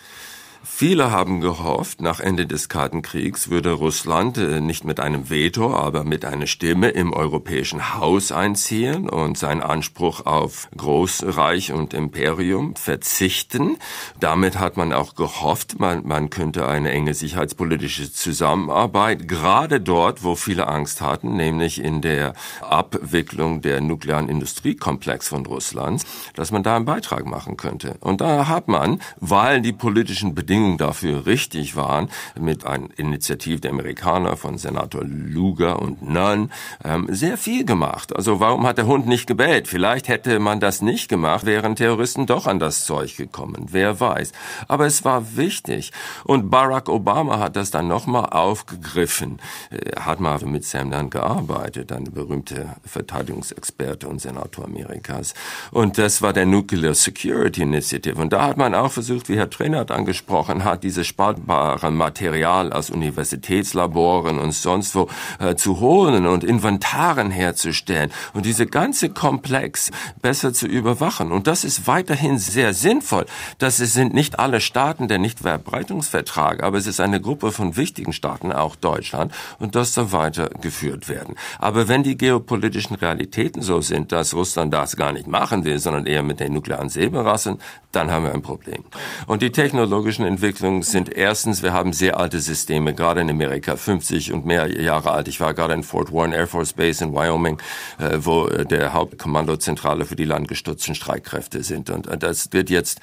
[0.68, 5.74] Viele haben gehofft, nach Ende des Kalten Kriegs würde Russland äh, nicht mit einem Veto,
[5.76, 12.76] aber mit einer Stimme im europäischen Haus einziehen und seinen Anspruch auf Großreich und Imperium
[12.76, 13.78] verzichten.
[14.20, 20.36] Damit hat man auch gehofft, man, man könnte eine enge sicherheitspolitische Zusammenarbeit, gerade dort, wo
[20.36, 26.76] viele Angst hatten, nämlich in der Abwicklung der nuklearen Industriekomplex von Russland, dass man da
[26.76, 27.98] einen Beitrag machen könnte.
[28.00, 33.60] Und da hat man, weil die politischen Bedingungen Bedingungen dafür richtig waren, mit einer Initiative
[33.60, 36.50] der Amerikaner von Senator Luger und Nunn
[36.82, 38.16] ähm, sehr viel gemacht.
[38.16, 39.68] Also warum hat der Hund nicht gebellt?
[39.68, 43.68] Vielleicht hätte man das nicht gemacht, wären Terroristen doch an das Zeug gekommen.
[43.72, 44.32] Wer weiß.
[44.70, 45.92] Aber es war wichtig.
[46.24, 49.42] Und Barack Obama hat das dann nochmal aufgegriffen.
[49.72, 55.34] Er hat mal mit Sam Nunn gearbeitet, ein berühmter Verteidigungsexperte und Senator Amerikas.
[55.72, 58.22] Und das war der Nuclear Security Initiative.
[58.22, 61.92] Und da hat man auch versucht, wie Herr Trainer hat angesprochen, gesprochen hat, dieses spaltbare
[61.92, 69.10] Material aus Universitätslaboren und sonst wo äh, zu holen und Inventaren herzustellen und diese ganze
[69.10, 71.32] Komplex besser zu überwachen.
[71.32, 73.26] Und das ist weiterhin sehr sinnvoll.
[73.58, 78.52] Das sind nicht alle Staaten der Nichtverbreitungsvertrag, aber es ist eine Gruppe von wichtigen Staaten,
[78.52, 81.36] auch Deutschland, und das soll weitergeführt werden.
[81.60, 86.06] Aber wenn die geopolitischen Realitäten so sind, dass Russland das gar nicht machen will, sondern
[86.06, 87.60] eher mit den nuklearen Säbelrassen,
[87.96, 88.84] dann haben wir ein Problem.
[89.26, 94.34] Und die technologischen Entwicklungen sind erstens, wir haben sehr alte Systeme, gerade in Amerika, 50
[94.34, 95.30] und mehr Jahre alt.
[95.30, 97.58] Ich war gerade in Fort Warren Air Force Base in Wyoming,
[98.00, 101.90] äh, wo äh, der Hauptkommandozentrale für die landgestützten Streitkräfte sind.
[101.90, 103.00] Und äh, das wird jetzt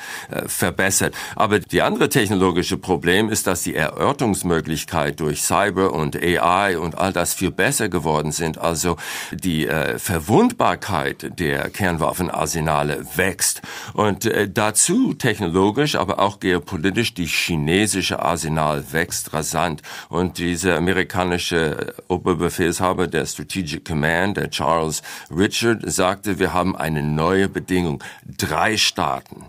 [0.47, 1.15] verbessert.
[1.35, 7.15] Aber die andere technologische Problem ist, dass die Erörterungsmöglichkeit durch Cyber und AI und all
[7.15, 8.59] das viel besser geworden sind.
[8.59, 8.97] Also
[9.33, 13.63] die Verwundbarkeit der Kernwaffenarsenale wächst.
[13.95, 19.83] Und dazu technologisch, aber auch geopolitisch, die chinesische Arsenal wächst rasant.
[20.09, 27.49] Und dieser amerikanische Oberbefehlshaber der Strategic Command, der Charles Richard, sagte, wir haben eine neue
[27.49, 28.03] Bedingung.
[28.25, 29.45] Drei Staaten,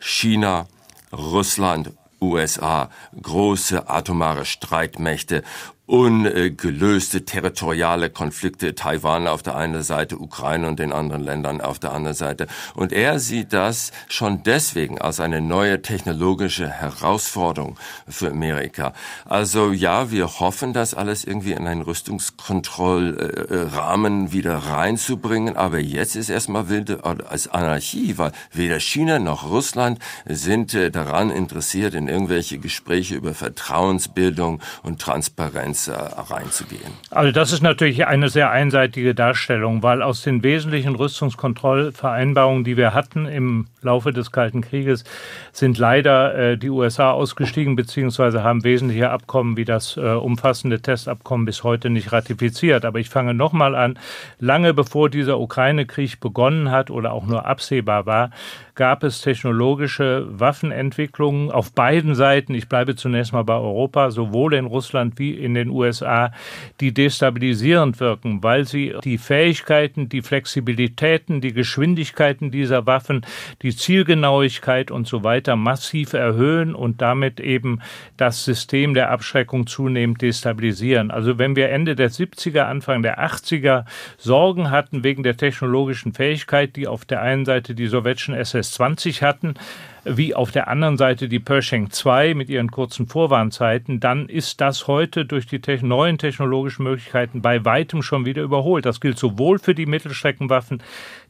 [0.00, 0.66] China,
[1.12, 1.90] Russland
[2.20, 2.90] USA,
[3.20, 5.42] große atomare Streitmächte
[5.86, 11.92] ungelöste territoriale Konflikte, Taiwan auf der einen Seite, Ukraine und den anderen Ländern auf der
[11.92, 12.46] anderen Seite.
[12.74, 17.76] Und er sieht das schon deswegen als eine neue technologische Herausforderung
[18.08, 18.94] für Amerika.
[19.26, 26.30] Also ja, wir hoffen, das alles irgendwie in einen Rüstungskontrollrahmen wieder reinzubringen, aber jetzt ist
[26.30, 32.58] erstmal wilde als Anarchie, weil weder China noch Russland sind äh, daran interessiert, in irgendwelche
[32.58, 36.92] Gespräche über Vertrauensbildung und Transparenz Transparenz reinzugehen.
[37.10, 42.94] Also das ist natürlich eine sehr einseitige Darstellung, weil aus den wesentlichen Rüstungskontrollvereinbarungen, die wir
[42.94, 45.04] hatten im Laufe des Kalten Krieges,
[45.52, 51.46] sind leider äh, die USA ausgestiegen beziehungsweise haben wesentliche Abkommen wie das äh, umfassende Testabkommen
[51.46, 52.84] bis heute nicht ratifiziert.
[52.84, 53.98] Aber ich fange nochmal an,
[54.38, 58.30] lange bevor dieser Ukraine-Krieg begonnen hat oder auch nur absehbar war,
[58.74, 62.54] gab es technologische Waffenentwicklungen auf beiden Seiten.
[62.54, 66.32] Ich bleibe zunächst mal bei Europa, sowohl in Russland wie in den USA,
[66.80, 73.24] die destabilisierend wirken, weil sie die Fähigkeiten, die Flexibilitäten, die Geschwindigkeiten dieser Waffen,
[73.62, 77.80] die Zielgenauigkeit und so weiter massiv erhöhen und damit eben
[78.16, 81.10] das System der Abschreckung zunehmend destabilisieren.
[81.10, 83.84] Also wenn wir Ende der 70er, Anfang der 80er
[84.18, 89.22] Sorgen hatten wegen der technologischen Fähigkeit, die auf der einen Seite die sowjetischen SS SS-20
[89.22, 89.54] hatten,
[90.04, 94.86] wie auf der anderen Seite die Pershing 2 mit ihren kurzen Vorwarnzeiten, dann ist das
[94.86, 98.86] heute durch die neuen technologischen Möglichkeiten bei weitem schon wieder überholt.
[98.86, 100.82] Das gilt sowohl für die Mittelstreckenwaffen,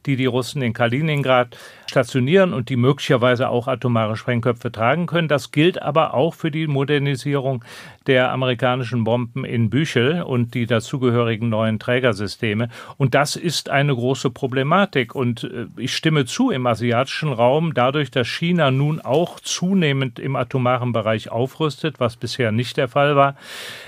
[0.05, 1.57] die die Russen in Kaliningrad
[1.89, 5.27] stationieren und die möglicherweise auch atomare Sprengköpfe tragen können.
[5.27, 7.63] Das gilt aber auch für die Modernisierung
[8.07, 12.69] der amerikanischen Bomben in Büchel und die dazugehörigen neuen Trägersysteme.
[12.97, 15.15] Und das ist eine große Problematik.
[15.15, 20.35] Und äh, ich stimme zu im asiatischen Raum, dadurch, dass China nun auch zunehmend im
[20.35, 23.35] atomaren Bereich aufrüstet, was bisher nicht der Fall war,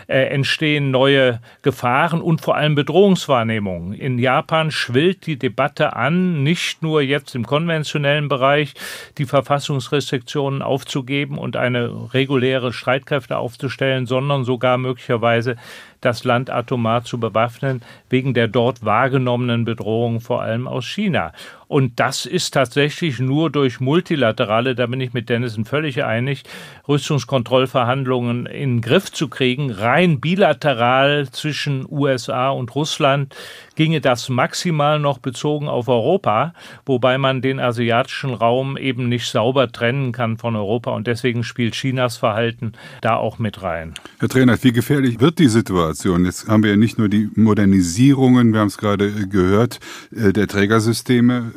[0.08, 3.94] äh, entstehen neue Gefahren und vor allem Bedrohungswahrnehmungen.
[3.94, 8.74] In Japan schwillt die Debatte an, nicht nur jetzt im konventionellen Bereich
[9.18, 15.58] die Verfassungsrestriktionen aufzugeben und eine reguläre Streitkräfte aufzustellen, sondern sogar möglicherweise
[16.02, 21.34] das Land atomar zu bewaffnen, wegen der dort wahrgenommenen Bedrohung, vor allem aus China.
[21.68, 26.44] Und das ist tatsächlich nur durch multilaterale, da bin ich mit Dennison völlig einig,
[26.88, 29.72] Rüstungskontrollverhandlungen in den Griff zu kriegen.
[29.72, 33.36] Rein bilateral zwischen USA und Russland
[33.78, 36.54] ginge das maximal noch bezogen auf Europa,
[36.86, 40.92] wobei man den asiatischen Raum eben nicht sauber trennen kann von Europa.
[40.92, 43.94] Und deswegen spielt Chinas Verhalten da auch mit rein.
[44.20, 46.26] Herr Trainer, wie gefährlich wird die Situation?
[46.26, 49.80] Jetzt haben wir ja nicht nur die Modernisierungen, wir haben es gerade gehört,
[50.12, 51.52] äh, der Trägersysteme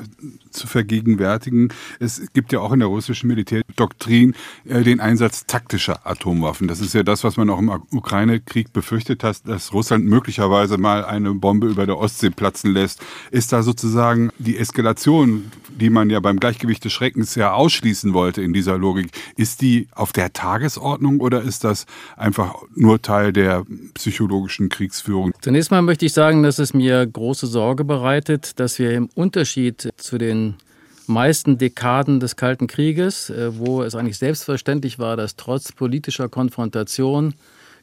[0.50, 1.72] zu vergegenwärtigen.
[1.98, 4.34] Es gibt ja auch in der russischen Militärdoktrin
[4.64, 6.68] äh, den Einsatz taktischer Atomwaffen.
[6.68, 11.04] Das ist ja das, was man auch im Ukraine-Krieg befürchtet hat, dass Russland möglicherweise mal
[11.04, 13.02] eine Bombe über der Ostsee platzen lässt.
[13.30, 18.42] Ist da sozusagen die Eskalation, die man ja beim Gleichgewicht des Schreckens ja ausschließen wollte
[18.42, 23.64] in dieser Logik, ist die auf der Tagesordnung oder ist das einfach nur Teil der
[23.94, 25.32] psychologischen Kriegsführung?
[25.40, 29.90] Zunächst mal möchte ich sagen, dass es mir große Sorge bereitet, dass wir im Unterschied
[29.96, 30.54] zu den
[31.06, 37.34] meisten Dekaden des Kalten Krieges, äh, wo es eigentlich selbstverständlich war, dass trotz politischer Konfrontation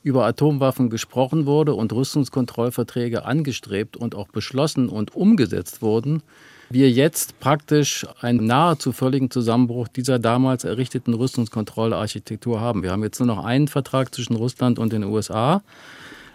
[0.04, 6.24] über Atomwaffen gesprochen wurde und Rüstungskontrollverträge angestrebt und auch beschlossen und umgesetzt wurden,
[6.70, 12.84] wir jetzt praktisch einen nahezu völligen Zusammenbruch dieser damals errichteten Rüstungskontrollarchitektur haben.
[12.84, 15.62] Wir haben jetzt nur noch einen Vertrag zwischen Russland und den USA,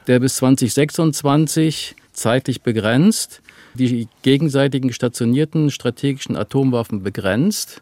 [0.06, 3.42] der bis 2026 zeitlich begrenzt
[3.74, 7.80] die gegenseitigen stationierten strategischen Atomwaffen begrenzt.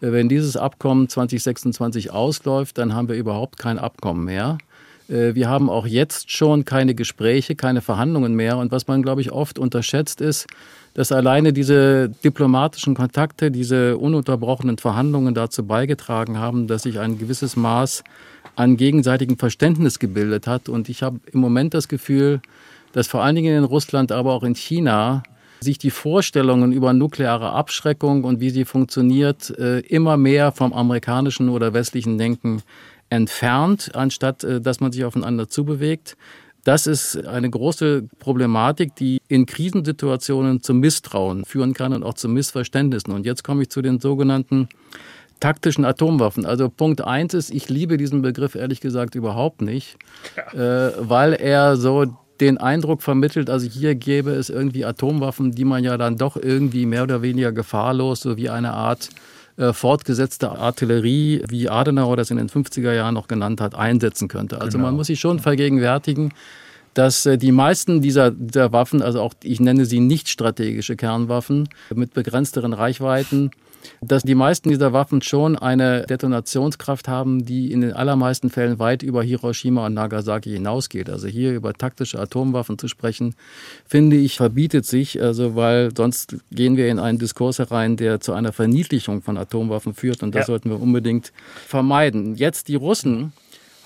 [0.00, 4.58] Wenn dieses Abkommen 2026 ausläuft, dann haben wir überhaupt kein Abkommen mehr.
[5.08, 8.58] Äh, wir haben auch jetzt schon keine Gespräche, keine Verhandlungen mehr.
[8.58, 10.46] Und was man, glaube ich, oft unterschätzt ist,
[10.94, 17.56] dass alleine diese diplomatischen Kontakte, diese ununterbrochenen Verhandlungen dazu beigetragen haben, dass sich ein gewisses
[17.56, 18.04] Maß
[18.56, 20.68] an gegenseitigem Verständnis gebildet hat.
[20.68, 22.40] Und ich habe im Moment das Gefühl,
[22.92, 25.22] dass vor allen Dingen in Russland, aber auch in China
[25.60, 31.48] sich die Vorstellungen über nukleare Abschreckung und wie sie funktioniert äh, immer mehr vom amerikanischen
[31.48, 32.62] oder westlichen Denken
[33.08, 36.16] entfernt, anstatt äh, dass man sich aufeinander zubewegt.
[36.64, 42.28] Das ist eine große Problematik, die in Krisensituationen zum Misstrauen führen kann und auch zu
[42.28, 43.12] Missverständnissen.
[43.12, 44.68] Und jetzt komme ich zu den sogenannten
[45.40, 46.46] taktischen Atomwaffen.
[46.46, 49.96] Also Punkt eins ist, ich liebe diesen Begriff ehrlich gesagt überhaupt nicht,
[50.36, 50.88] ja.
[50.88, 52.06] äh, weil er so
[52.40, 56.86] den Eindruck vermittelt, also hier gäbe es irgendwie Atomwaffen, die man ja dann doch irgendwie
[56.86, 59.10] mehr oder weniger gefahrlos, so wie eine Art
[59.56, 64.60] äh, fortgesetzte Artillerie, wie Adenauer das in den 50er Jahren noch genannt hat, einsetzen könnte.
[64.60, 64.88] Also genau.
[64.88, 66.32] man muss sich schon vergegenwärtigen,
[66.94, 71.68] dass äh, die meisten dieser, dieser Waffen, also auch ich nenne sie nicht strategische Kernwaffen
[71.94, 73.50] mit begrenzteren Reichweiten,
[74.00, 79.02] dass die meisten dieser Waffen schon eine Detonationskraft haben, die in den allermeisten Fällen weit
[79.02, 81.10] über Hiroshima und Nagasaki hinausgeht.
[81.10, 83.34] Also hier über taktische Atomwaffen zu sprechen,
[83.86, 88.32] finde ich, verbietet sich, also weil sonst gehen wir in einen Diskurs herein, der zu
[88.32, 90.46] einer Verniedlichung von Atomwaffen führt und das ja.
[90.46, 91.32] sollten wir unbedingt
[91.66, 92.36] vermeiden.
[92.36, 93.32] Jetzt die Russen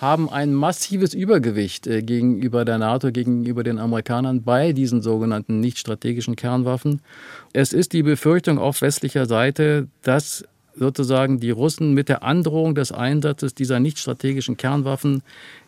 [0.01, 5.79] haben ein massives Übergewicht äh, gegenüber der NATO, gegenüber den Amerikanern bei diesen sogenannten nicht
[5.79, 7.01] strategischen Kernwaffen.
[7.53, 12.93] Es ist die Befürchtung auf westlicher Seite, dass sozusagen die Russen mit der Androhung des
[12.93, 15.23] Einsatzes dieser nicht strategischen Kernwaffen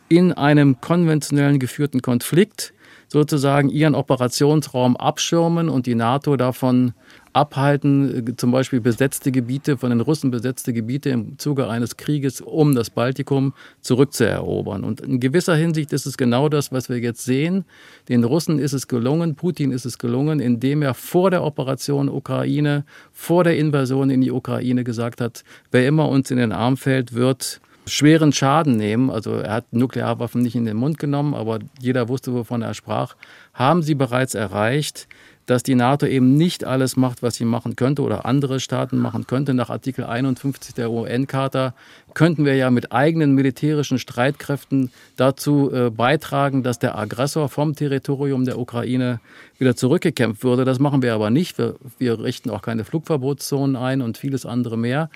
[0.08, 2.74] in einem konventionellen geführten Konflikt
[3.08, 6.92] sozusagen ihren Operationsraum abschirmen und die NATO davon
[7.32, 12.74] abhalten, zum Beispiel besetzte Gebiete, von den Russen besetzte Gebiete im Zuge eines Krieges um
[12.74, 14.84] das Baltikum zurückzuerobern.
[14.84, 17.64] Und in gewisser Hinsicht ist es genau das, was wir jetzt sehen.
[18.08, 22.84] Den Russen ist es gelungen, Putin ist es gelungen, indem er vor der Operation Ukraine,
[23.12, 27.14] vor der Invasion in die Ukraine gesagt hat, wer immer uns in den Arm fällt,
[27.14, 29.10] wird schweren Schaden nehmen.
[29.10, 33.16] Also er hat Nuklearwaffen nicht in den Mund genommen, aber jeder wusste, wovon er sprach.
[33.54, 35.08] Haben sie bereits erreicht,
[35.48, 39.26] dass die NATO eben nicht alles macht, was sie machen könnte oder andere Staaten machen
[39.26, 39.54] könnte.
[39.54, 41.72] Nach Artikel 51 der UN-Charta
[42.12, 48.44] könnten wir ja mit eigenen militärischen Streitkräften dazu äh, beitragen, dass der Aggressor vom Territorium
[48.44, 49.20] der Ukraine
[49.56, 50.66] wieder zurückgekämpft würde.
[50.66, 51.56] Das machen wir aber nicht.
[51.56, 55.08] Wir, wir richten auch keine Flugverbotszonen ein und vieles andere mehr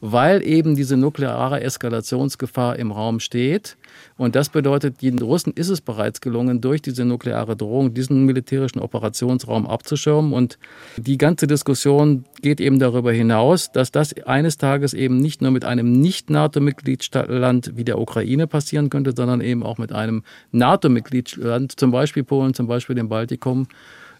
[0.00, 3.76] weil eben diese nukleare Eskalationsgefahr im Raum steht.
[4.16, 8.80] Und das bedeutet, den Russen ist es bereits gelungen, durch diese nukleare Drohung diesen militärischen
[8.80, 10.32] Operationsraum abzuschirmen.
[10.32, 10.58] Und
[10.96, 15.64] die ganze Diskussion geht eben darüber hinaus, dass das eines Tages eben nicht nur mit
[15.64, 22.24] einem Nicht-NATO-Mitgliedsland wie der Ukraine passieren könnte, sondern eben auch mit einem NATO-Mitgliedsland, zum Beispiel
[22.24, 23.66] Polen, zum Beispiel dem Baltikum,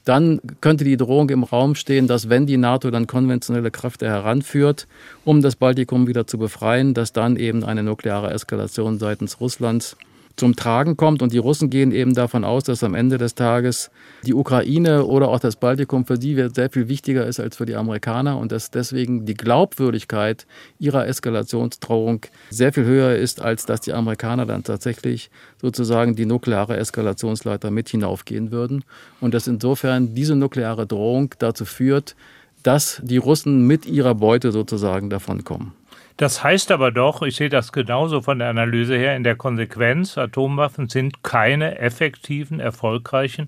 [0.05, 4.87] dann könnte die Drohung im Raum stehen, dass wenn die NATO dann konventionelle Kräfte heranführt,
[5.25, 9.97] um das Baltikum wieder zu befreien, dass dann eben eine nukleare Eskalation seitens Russlands
[10.41, 11.23] zum Tragen kommt.
[11.23, 13.91] Und die Russen gehen eben davon aus, dass am Ende des Tages
[14.25, 17.77] die Ukraine oder auch das Baltikum für sie sehr viel wichtiger ist als für die
[17.77, 20.47] Amerikaner und dass deswegen die Glaubwürdigkeit
[20.79, 26.77] ihrer Eskalationsdrohung sehr viel höher ist, als dass die Amerikaner dann tatsächlich sozusagen die nukleare
[26.77, 28.85] Eskalationsleiter mit hinaufgehen würden.
[29.21, 32.17] Und dass insofern diese nukleare Drohung dazu führt,
[32.63, 35.73] dass die Russen mit ihrer Beute sozusagen davonkommen.
[36.21, 40.19] Das heißt aber doch, ich sehe das genauso von der Analyse her, in der Konsequenz,
[40.19, 43.47] Atomwaffen sind keine effektiven, erfolgreichen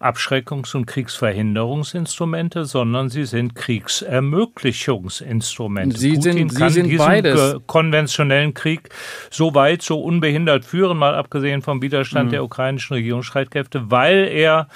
[0.00, 5.96] Abschreckungs- und Kriegsverhinderungsinstrumente, sondern sie sind Kriegsermöglichungsinstrumente.
[5.96, 7.54] Sie Putin sind, kann sie sind diesen beides.
[7.68, 8.88] konventionellen Krieg
[9.30, 12.32] so weit, so unbehindert führen, mal abgesehen vom Widerstand Mhm.
[12.32, 14.66] der ukrainischen Regierungsstreitkräfte, weil er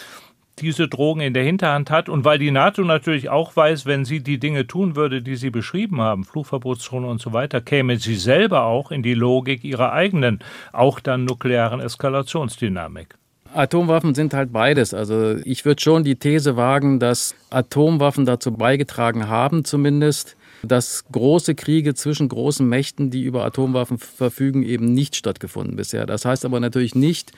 [0.62, 4.20] diese Drogen in der Hinterhand hat und weil die NATO natürlich auch weiß, wenn sie
[4.20, 8.64] die Dinge tun würde, die Sie beschrieben haben, Flugverbotszone und so weiter, käme sie selber
[8.64, 10.38] auch in die Logik ihrer eigenen,
[10.72, 13.16] auch dann nuklearen Eskalationsdynamik.
[13.54, 14.94] Atomwaffen sind halt beides.
[14.94, 21.54] Also ich würde schon die These wagen, dass Atomwaffen dazu beigetragen haben, zumindest, dass große
[21.54, 26.06] Kriege zwischen großen Mächten, die über Atomwaffen verfügen, eben nicht stattgefunden bisher.
[26.06, 27.32] Das heißt aber natürlich nicht,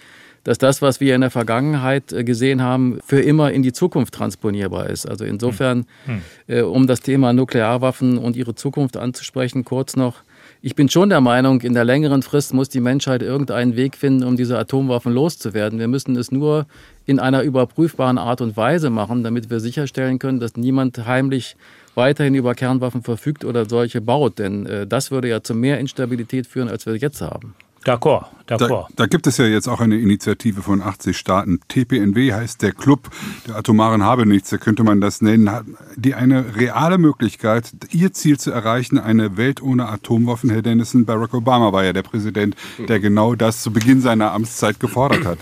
[0.45, 4.15] dass das, was wir in der Vergangenheit äh, gesehen haben, für immer in die Zukunft
[4.15, 5.07] transponierbar ist.
[5.09, 6.21] Also insofern, Hm.
[6.47, 10.23] äh, um das Thema Nuklearwaffen und ihre Zukunft anzusprechen, kurz noch.
[10.61, 14.25] Ich bin schon der Meinung, in der längeren Frist muss die Menschheit irgendeinen Weg finden,
[14.25, 15.79] um diese Atomwaffen loszuwerden.
[15.79, 16.67] Wir müssen es nur
[17.05, 21.57] in einer überprüfbaren Art und Weise machen, damit wir sicherstellen können, dass niemand heimlich
[21.95, 24.39] weiterhin über Kernwaffen verfügt oder solche baut.
[24.39, 27.55] Denn äh, das würde ja zu mehr Instabilität führen, als wir jetzt haben.
[27.85, 28.89] D'accord, Da, d'accord.
[28.97, 31.61] da gibt es ja jetzt auch eine Initiative von 80 Staaten.
[31.69, 33.11] TPNW heißt der Club
[33.47, 35.65] der atomaren Habenichts, da könnte man das nennen, hat
[35.97, 40.51] die eine reale Möglichkeit, ihr Ziel zu erreichen, eine Welt ohne Atomwaffen.
[40.51, 42.57] Herr Dennison, Barack Obama war ja der Präsident,
[42.89, 45.39] der genau das zu Beginn seiner Amtszeit gefordert hat.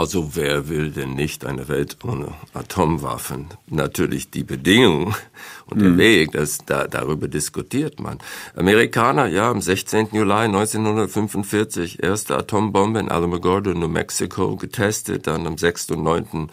[0.00, 3.48] Also wer will denn nicht eine Welt ohne Atomwaffen?
[3.66, 5.14] Natürlich die Bedingung
[5.66, 8.16] und der Weg, das, da, darüber diskutiert man.
[8.56, 10.08] Amerikaner, ja, am 16.
[10.12, 15.90] Juli 1945 erste Atombombe in Alamogordo, New Mexico getestet, dann am 6.
[15.90, 16.50] und 9.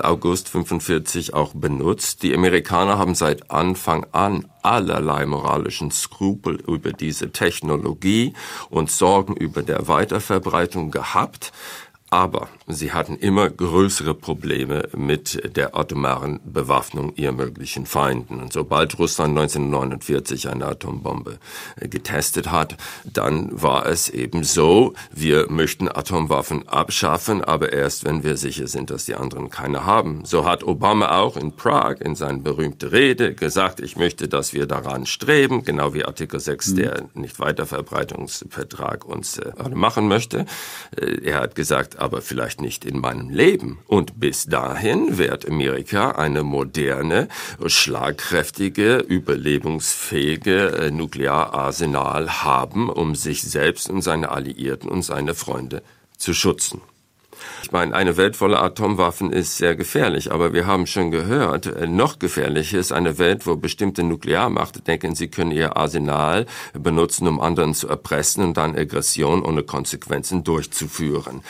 [0.00, 2.24] August 45 auch benutzt.
[2.24, 8.32] Die Amerikaner haben seit Anfang an allerlei moralischen Skrupel über diese Technologie
[8.68, 11.52] und Sorgen über der Weiterverbreitung gehabt.
[12.14, 18.40] Aber sie hatten immer größere Probleme mit der atomaren Bewaffnung ihrer möglichen Feinden.
[18.40, 21.38] Und sobald Russland 1949 eine Atombombe
[21.76, 28.24] äh, getestet hat, dann war es eben so, wir möchten Atomwaffen abschaffen, aber erst wenn
[28.24, 30.24] wir sicher sind, dass die anderen keine haben.
[30.24, 34.66] So hat Obama auch in Prag in seiner berühmten Rede gesagt, ich möchte, dass wir
[34.66, 40.46] daran streben, genau wie Artikel 6 der Nichtweiterverbreitungsvertrag uns äh, machen möchte.
[40.96, 43.78] Äh, er hat gesagt, aber vielleicht nicht in meinem Leben.
[43.86, 47.28] Und bis dahin wird Amerika eine moderne,
[47.66, 55.82] schlagkräftige, überlebensfähige äh, Nukleararsenal haben, um sich selbst und seine Alliierten und seine Freunde
[56.16, 56.80] zu schützen.
[57.62, 61.86] Ich meine, eine Welt voller Atomwaffen ist sehr gefährlich, aber wir haben schon gehört, äh,
[61.86, 67.40] noch gefährlicher ist eine Welt, wo bestimmte Nuklearmächte denken, sie können ihr Arsenal benutzen, um
[67.40, 71.42] anderen zu erpressen und dann Aggression ohne Konsequenzen durchzuführen.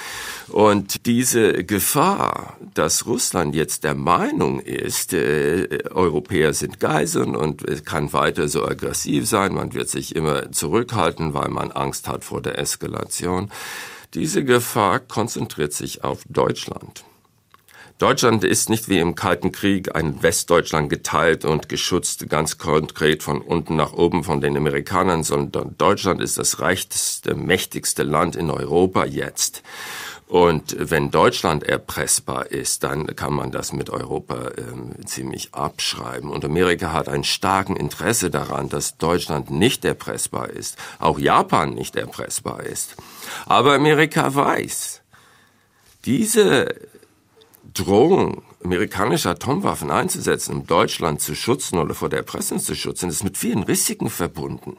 [0.49, 8.13] Und diese Gefahr, dass Russland jetzt der Meinung ist, äh, Europäer sind Geiseln und kann
[8.13, 12.59] weiter so aggressiv sein, man wird sich immer zurückhalten, weil man Angst hat vor der
[12.59, 13.51] Eskalation.
[14.15, 17.05] Diese Gefahr konzentriert sich auf Deutschland.
[17.99, 23.41] Deutschland ist nicht wie im Kalten Krieg ein Westdeutschland geteilt und geschützt ganz konkret von
[23.41, 29.05] unten nach oben von den Amerikanern, sondern Deutschland ist das reichste, mächtigste Land in Europa
[29.05, 29.63] jetzt.
[30.35, 36.29] Und wenn Deutschland erpressbar ist, dann kann man das mit Europa äh, ziemlich abschreiben.
[36.29, 41.95] Und Amerika hat ein starken Interesse daran, dass Deutschland nicht erpressbar ist, auch Japan nicht
[41.95, 42.97] erpressbar ist.
[43.47, 45.03] Aber Amerika weiß,
[46.05, 46.75] diese
[47.73, 53.23] Drohung, amerikanische Atomwaffen einzusetzen, um Deutschland zu schützen oder vor der Erpressung zu schützen, ist
[53.23, 54.79] mit vielen Risiken verbunden.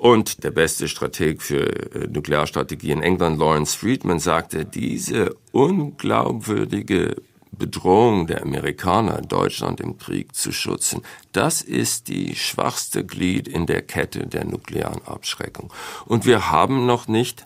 [0.00, 7.16] Und der beste Strateg für äh, Nuklearstrategie in England, Lawrence Friedman, sagte, diese unglaubwürdige
[7.52, 13.82] Bedrohung der Amerikaner, Deutschland im Krieg zu schützen, das ist die schwachste Glied in der
[13.82, 15.70] Kette der nuklearen Abschreckung.
[16.06, 17.44] Und wir haben noch nicht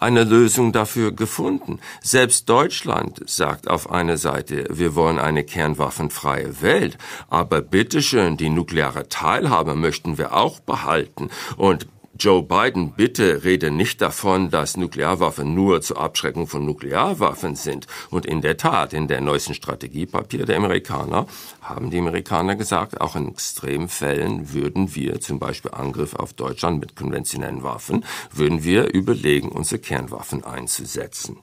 [0.00, 1.78] eine Lösung dafür gefunden.
[2.02, 6.98] Selbst Deutschland sagt auf einer Seite, wir wollen eine kernwaffenfreie Welt,
[7.28, 11.30] aber bitteschön, die nukleare Teilhabe möchten wir auch behalten.
[11.56, 11.86] Und
[12.20, 17.86] Joe Biden, bitte rede nicht davon, dass Nuklearwaffen nur zur Abschreckung von Nuklearwaffen sind.
[18.10, 21.26] Und in der Tat, in der neuesten Strategiepapier der Amerikaner
[21.62, 26.94] haben die Amerikaner gesagt, auch in Extremfällen würden wir zum Beispiel Angriff auf Deutschland mit
[26.94, 31.38] konventionellen Waffen, würden wir überlegen, unsere Kernwaffen einzusetzen.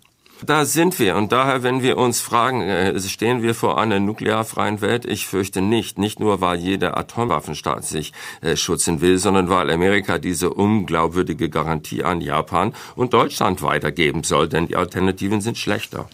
[0.45, 1.15] Da sind wir.
[1.15, 5.05] Und daher, wenn wir uns fragen, äh, stehen wir vor einer nuklearfreien Welt?
[5.05, 5.97] Ich fürchte nicht.
[5.97, 12.03] Nicht nur, weil jeder Atomwaffenstaat sich äh, schützen will, sondern weil Amerika diese unglaubwürdige Garantie
[12.03, 16.07] an Japan und Deutschland weitergeben soll, denn die Alternativen sind schlechter.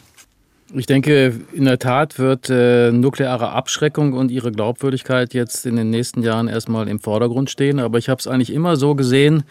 [0.76, 5.91] Ich denke, in der Tat wird äh, nukleare Abschreckung und ihre Glaubwürdigkeit jetzt in den
[5.91, 7.80] nächsten Jahren erstmal im Vordergrund stehen.
[7.80, 9.43] Aber ich habe es eigentlich immer so gesehen,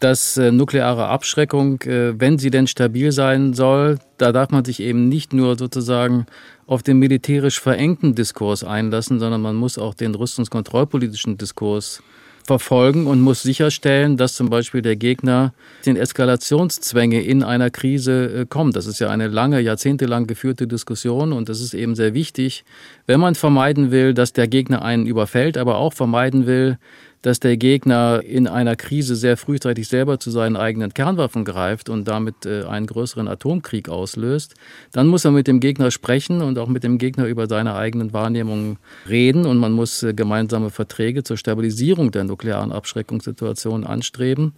[0.00, 4.80] dass äh, nukleare Abschreckung, äh, wenn sie denn stabil sein soll, da darf man sich
[4.80, 6.26] eben nicht nur sozusagen
[6.66, 12.02] auf den militärisch verengten Diskurs einlassen, sondern man muss auch den rüstungskontrollpolitischen Diskurs
[12.48, 15.52] verfolgen und muss sicherstellen, dass zum Beispiel der Gegner
[15.84, 18.74] den Eskalationszwänge in einer Krise äh, kommt.
[18.74, 22.64] Das ist ja eine lange, jahrzehntelang geführte Diskussion und das ist eben sehr wichtig,
[23.06, 26.78] wenn man vermeiden will, dass der Gegner einen überfällt, aber auch vermeiden will,
[27.22, 32.06] dass der Gegner in einer Krise sehr frühzeitig selber zu seinen eigenen Kernwaffen greift und
[32.06, 34.54] damit äh, einen größeren Atomkrieg auslöst,
[34.92, 38.12] dann muss er mit dem Gegner sprechen und auch mit dem Gegner über seine eigenen
[38.12, 44.54] Wahrnehmungen reden und man muss äh, gemeinsame Verträge zur Stabilisierung der nuklearen Abschreckungssituation anstreben.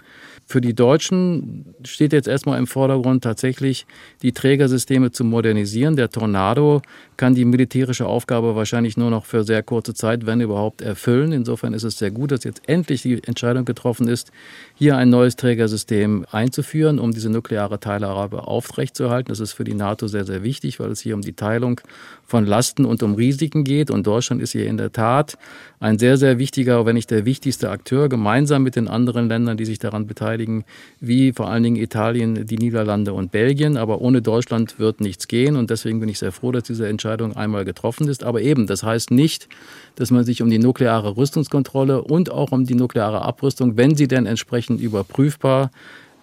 [0.46, 3.86] Für die Deutschen steht jetzt erstmal im Vordergrund tatsächlich
[4.22, 5.96] die Trägersysteme zu modernisieren.
[5.96, 6.82] Der Tornado
[7.20, 11.32] kann die militärische Aufgabe wahrscheinlich nur noch für sehr kurze Zeit, wenn überhaupt, erfüllen.
[11.32, 14.32] Insofern ist es sehr gut, dass jetzt endlich die Entscheidung getroffen ist,
[14.80, 19.28] hier ein neues Trägersystem einzuführen, um diese nukleare Teilhabe aufrechtzuerhalten.
[19.28, 21.82] Das ist für die NATO sehr, sehr wichtig, weil es hier um die Teilung
[22.24, 23.90] von Lasten und um Risiken geht.
[23.90, 25.36] Und Deutschland ist hier in der Tat
[25.80, 29.66] ein sehr, sehr wichtiger, wenn nicht der wichtigste Akteur, gemeinsam mit den anderen Ländern, die
[29.66, 30.64] sich daran beteiligen,
[30.98, 33.76] wie vor allen Dingen Italien, die Niederlande und Belgien.
[33.76, 35.56] Aber ohne Deutschland wird nichts gehen.
[35.56, 38.24] Und deswegen bin ich sehr froh, dass diese Entscheidung einmal getroffen ist.
[38.24, 39.46] Aber eben, das heißt nicht,
[39.96, 44.08] dass man sich um die nukleare Rüstungskontrolle und auch um die nukleare Abrüstung, wenn sie
[44.08, 45.70] denn entsprechend überprüfbar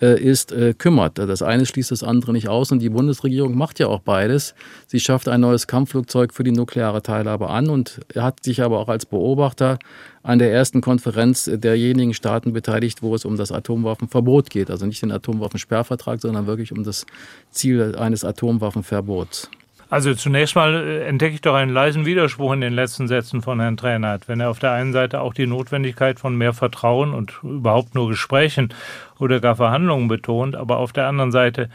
[0.01, 1.17] äh, ist, äh, kümmert.
[1.17, 4.53] Das eine schließt das andere nicht aus und die Bundesregierung macht ja auch beides.
[4.85, 8.89] Sie schafft ein neues Kampfflugzeug für die nukleare Teilhabe an und hat sich aber auch
[8.89, 9.79] als Beobachter
[10.21, 14.69] an der ersten Konferenz derjenigen Staaten beteiligt, wo es um das Atomwaffenverbot geht.
[14.69, 17.05] Also nicht den Atomwaffensperrvertrag, sondern wirklich um das
[17.49, 19.49] Ziel eines Atomwaffenverbots.
[19.89, 23.59] Also zunächst mal äh, entdecke ich doch einen leisen Widerspruch in den letzten Sätzen von
[23.59, 24.27] Herrn Trainert.
[24.27, 28.09] Wenn er auf der einen Seite auch die Notwendigkeit von mehr Vertrauen und überhaupt nur
[28.09, 28.73] Gesprächen
[29.19, 31.69] oder gar Verhandlungen betont, aber auf der anderen Seite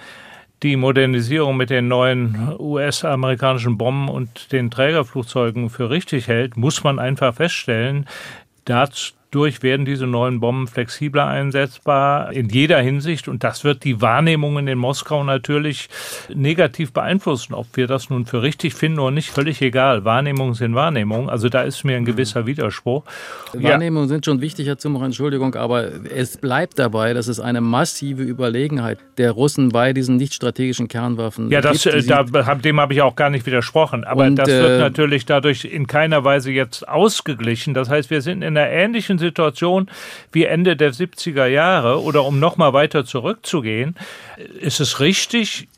[0.63, 6.99] die Modernisierung mit den neuen US-amerikanischen Bomben und den Trägerflugzeugen für richtig hält, muss man
[6.99, 8.07] einfach feststellen,
[8.65, 14.03] dazu Dadurch werden diese neuen Bomben flexibler einsetzbar in jeder Hinsicht und das wird die
[14.03, 15.89] Wahrnehmungen in Moskau natürlich
[16.35, 17.55] negativ beeinflussen.
[17.55, 20.05] Ob wir das nun für richtig finden oder nicht, völlig egal.
[20.05, 21.31] Wahrnehmungen sind Wahrnehmungen.
[21.31, 23.05] Also da ist mir ein gewisser Widerspruch.
[23.55, 24.15] Wahrnehmungen ja.
[24.17, 28.99] sind schon wichtig, Herr Zimmer, Entschuldigung, aber es bleibt dabei, dass es eine massive Überlegenheit
[29.17, 33.17] der Russen bei diesen nicht strategischen Kernwaffen Ja, das, gibt, da, dem habe ich auch
[33.17, 34.05] gar nicht widersprochen.
[34.05, 37.73] Aber und, das wird äh, natürlich dadurch in keiner Weise jetzt ausgeglichen.
[37.73, 39.91] Das heißt, wir sind in einer ähnlichen Situation
[40.33, 43.97] wie Ende der 70er Jahre oder um noch mal weiter zurückzugehen,
[44.61, 45.69] ist es richtig,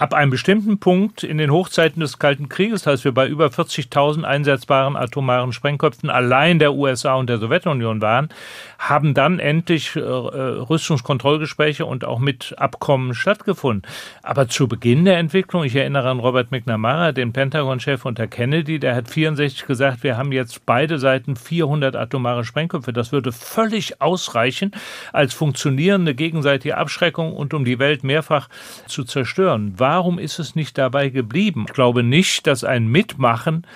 [0.00, 4.24] ab einem bestimmten Punkt in den Hochzeiten des Kalten Krieges, als wir bei über 40.000
[4.24, 8.30] einsetzbaren atomaren Sprengköpfen allein der USA und der Sowjetunion waren,
[8.78, 13.82] haben dann endlich äh, Rüstungskontrollgespräche und auch mit Abkommen stattgefunden.
[14.22, 18.96] Aber zu Beginn der Entwicklung, ich erinnere an Robert McNamara, den Pentagon-Chef unter Kennedy, der
[18.96, 22.94] hat 64 gesagt, wir haben jetzt beide Seiten 400 atomare Sprengköpfe.
[22.94, 24.70] Das würde völlig ausreichen
[25.12, 28.48] als funktionierende gegenseitige Abschreckung und um die Welt mehrfach
[28.86, 29.74] zu zerstören.
[29.92, 31.64] Warum ist es nicht dabei geblieben?
[31.66, 33.66] Ich glaube nicht, dass ein Mitmachen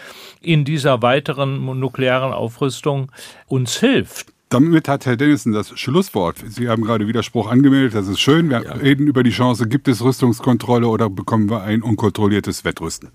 [0.40, 3.10] in dieser weiteren nuklearen Aufrüstung
[3.48, 4.28] uns hilft.
[4.48, 6.36] Damit hat Herr Dennison das Schlusswort.
[6.46, 8.48] Sie haben gerade Widerspruch angemeldet, das ist schön.
[8.48, 8.74] Wir ja.
[8.74, 13.10] reden über die Chance, gibt es Rüstungskontrolle oder bekommen wir ein unkontrolliertes Wettrüsten?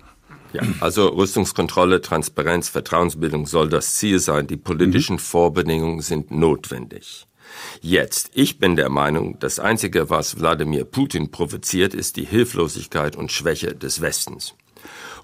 [0.52, 4.46] Ja, also Rüstungskontrolle, Transparenz, Vertrauensbildung soll das Ziel sein.
[4.48, 5.20] Die politischen mhm.
[5.20, 7.29] Vorbedingungen sind notwendig.
[7.82, 13.32] Jetzt, ich bin der Meinung, das Einzige, was Wladimir Putin provoziert, ist die Hilflosigkeit und
[13.32, 14.56] Schwäche des Westens.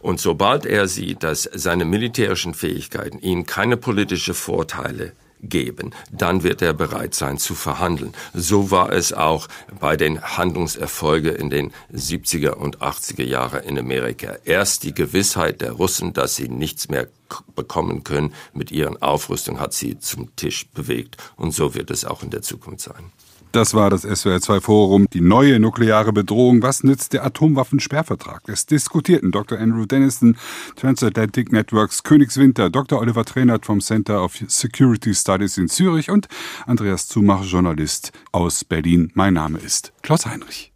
[0.02, 6.62] Und sobald er sieht, dass seine militärischen Fähigkeiten ihm keine politische Vorteile geben, dann wird
[6.62, 8.14] er bereit sein zu verhandeln.
[8.34, 9.48] So war es auch
[9.80, 14.38] bei den Handlungserfolgen in den 70er und 80er Jahren in Amerika.
[14.46, 17.08] Erst die Gewissheit der Russen, dass sie nichts mehr
[17.56, 21.18] bekommen können mit ihren Aufrüstung, hat sie zum Tisch bewegt.
[21.36, 23.12] Und so wird es auch in der Zukunft sein.
[23.56, 25.06] Das war das SWR2 Forum.
[25.14, 26.62] Die neue nukleare Bedrohung.
[26.62, 28.42] Was nützt der Atomwaffensperrvertrag?
[28.48, 29.58] Es diskutierten Dr.
[29.58, 30.36] Andrew Dennison,
[30.76, 33.00] Transatlantic Networks Königswinter, Dr.
[33.00, 36.28] Oliver Trainert vom Center of Security Studies in Zürich und
[36.66, 39.14] Andreas Zumach, Journalist aus Berlin.
[39.14, 40.74] Mein Name ist Klaus Heinrich.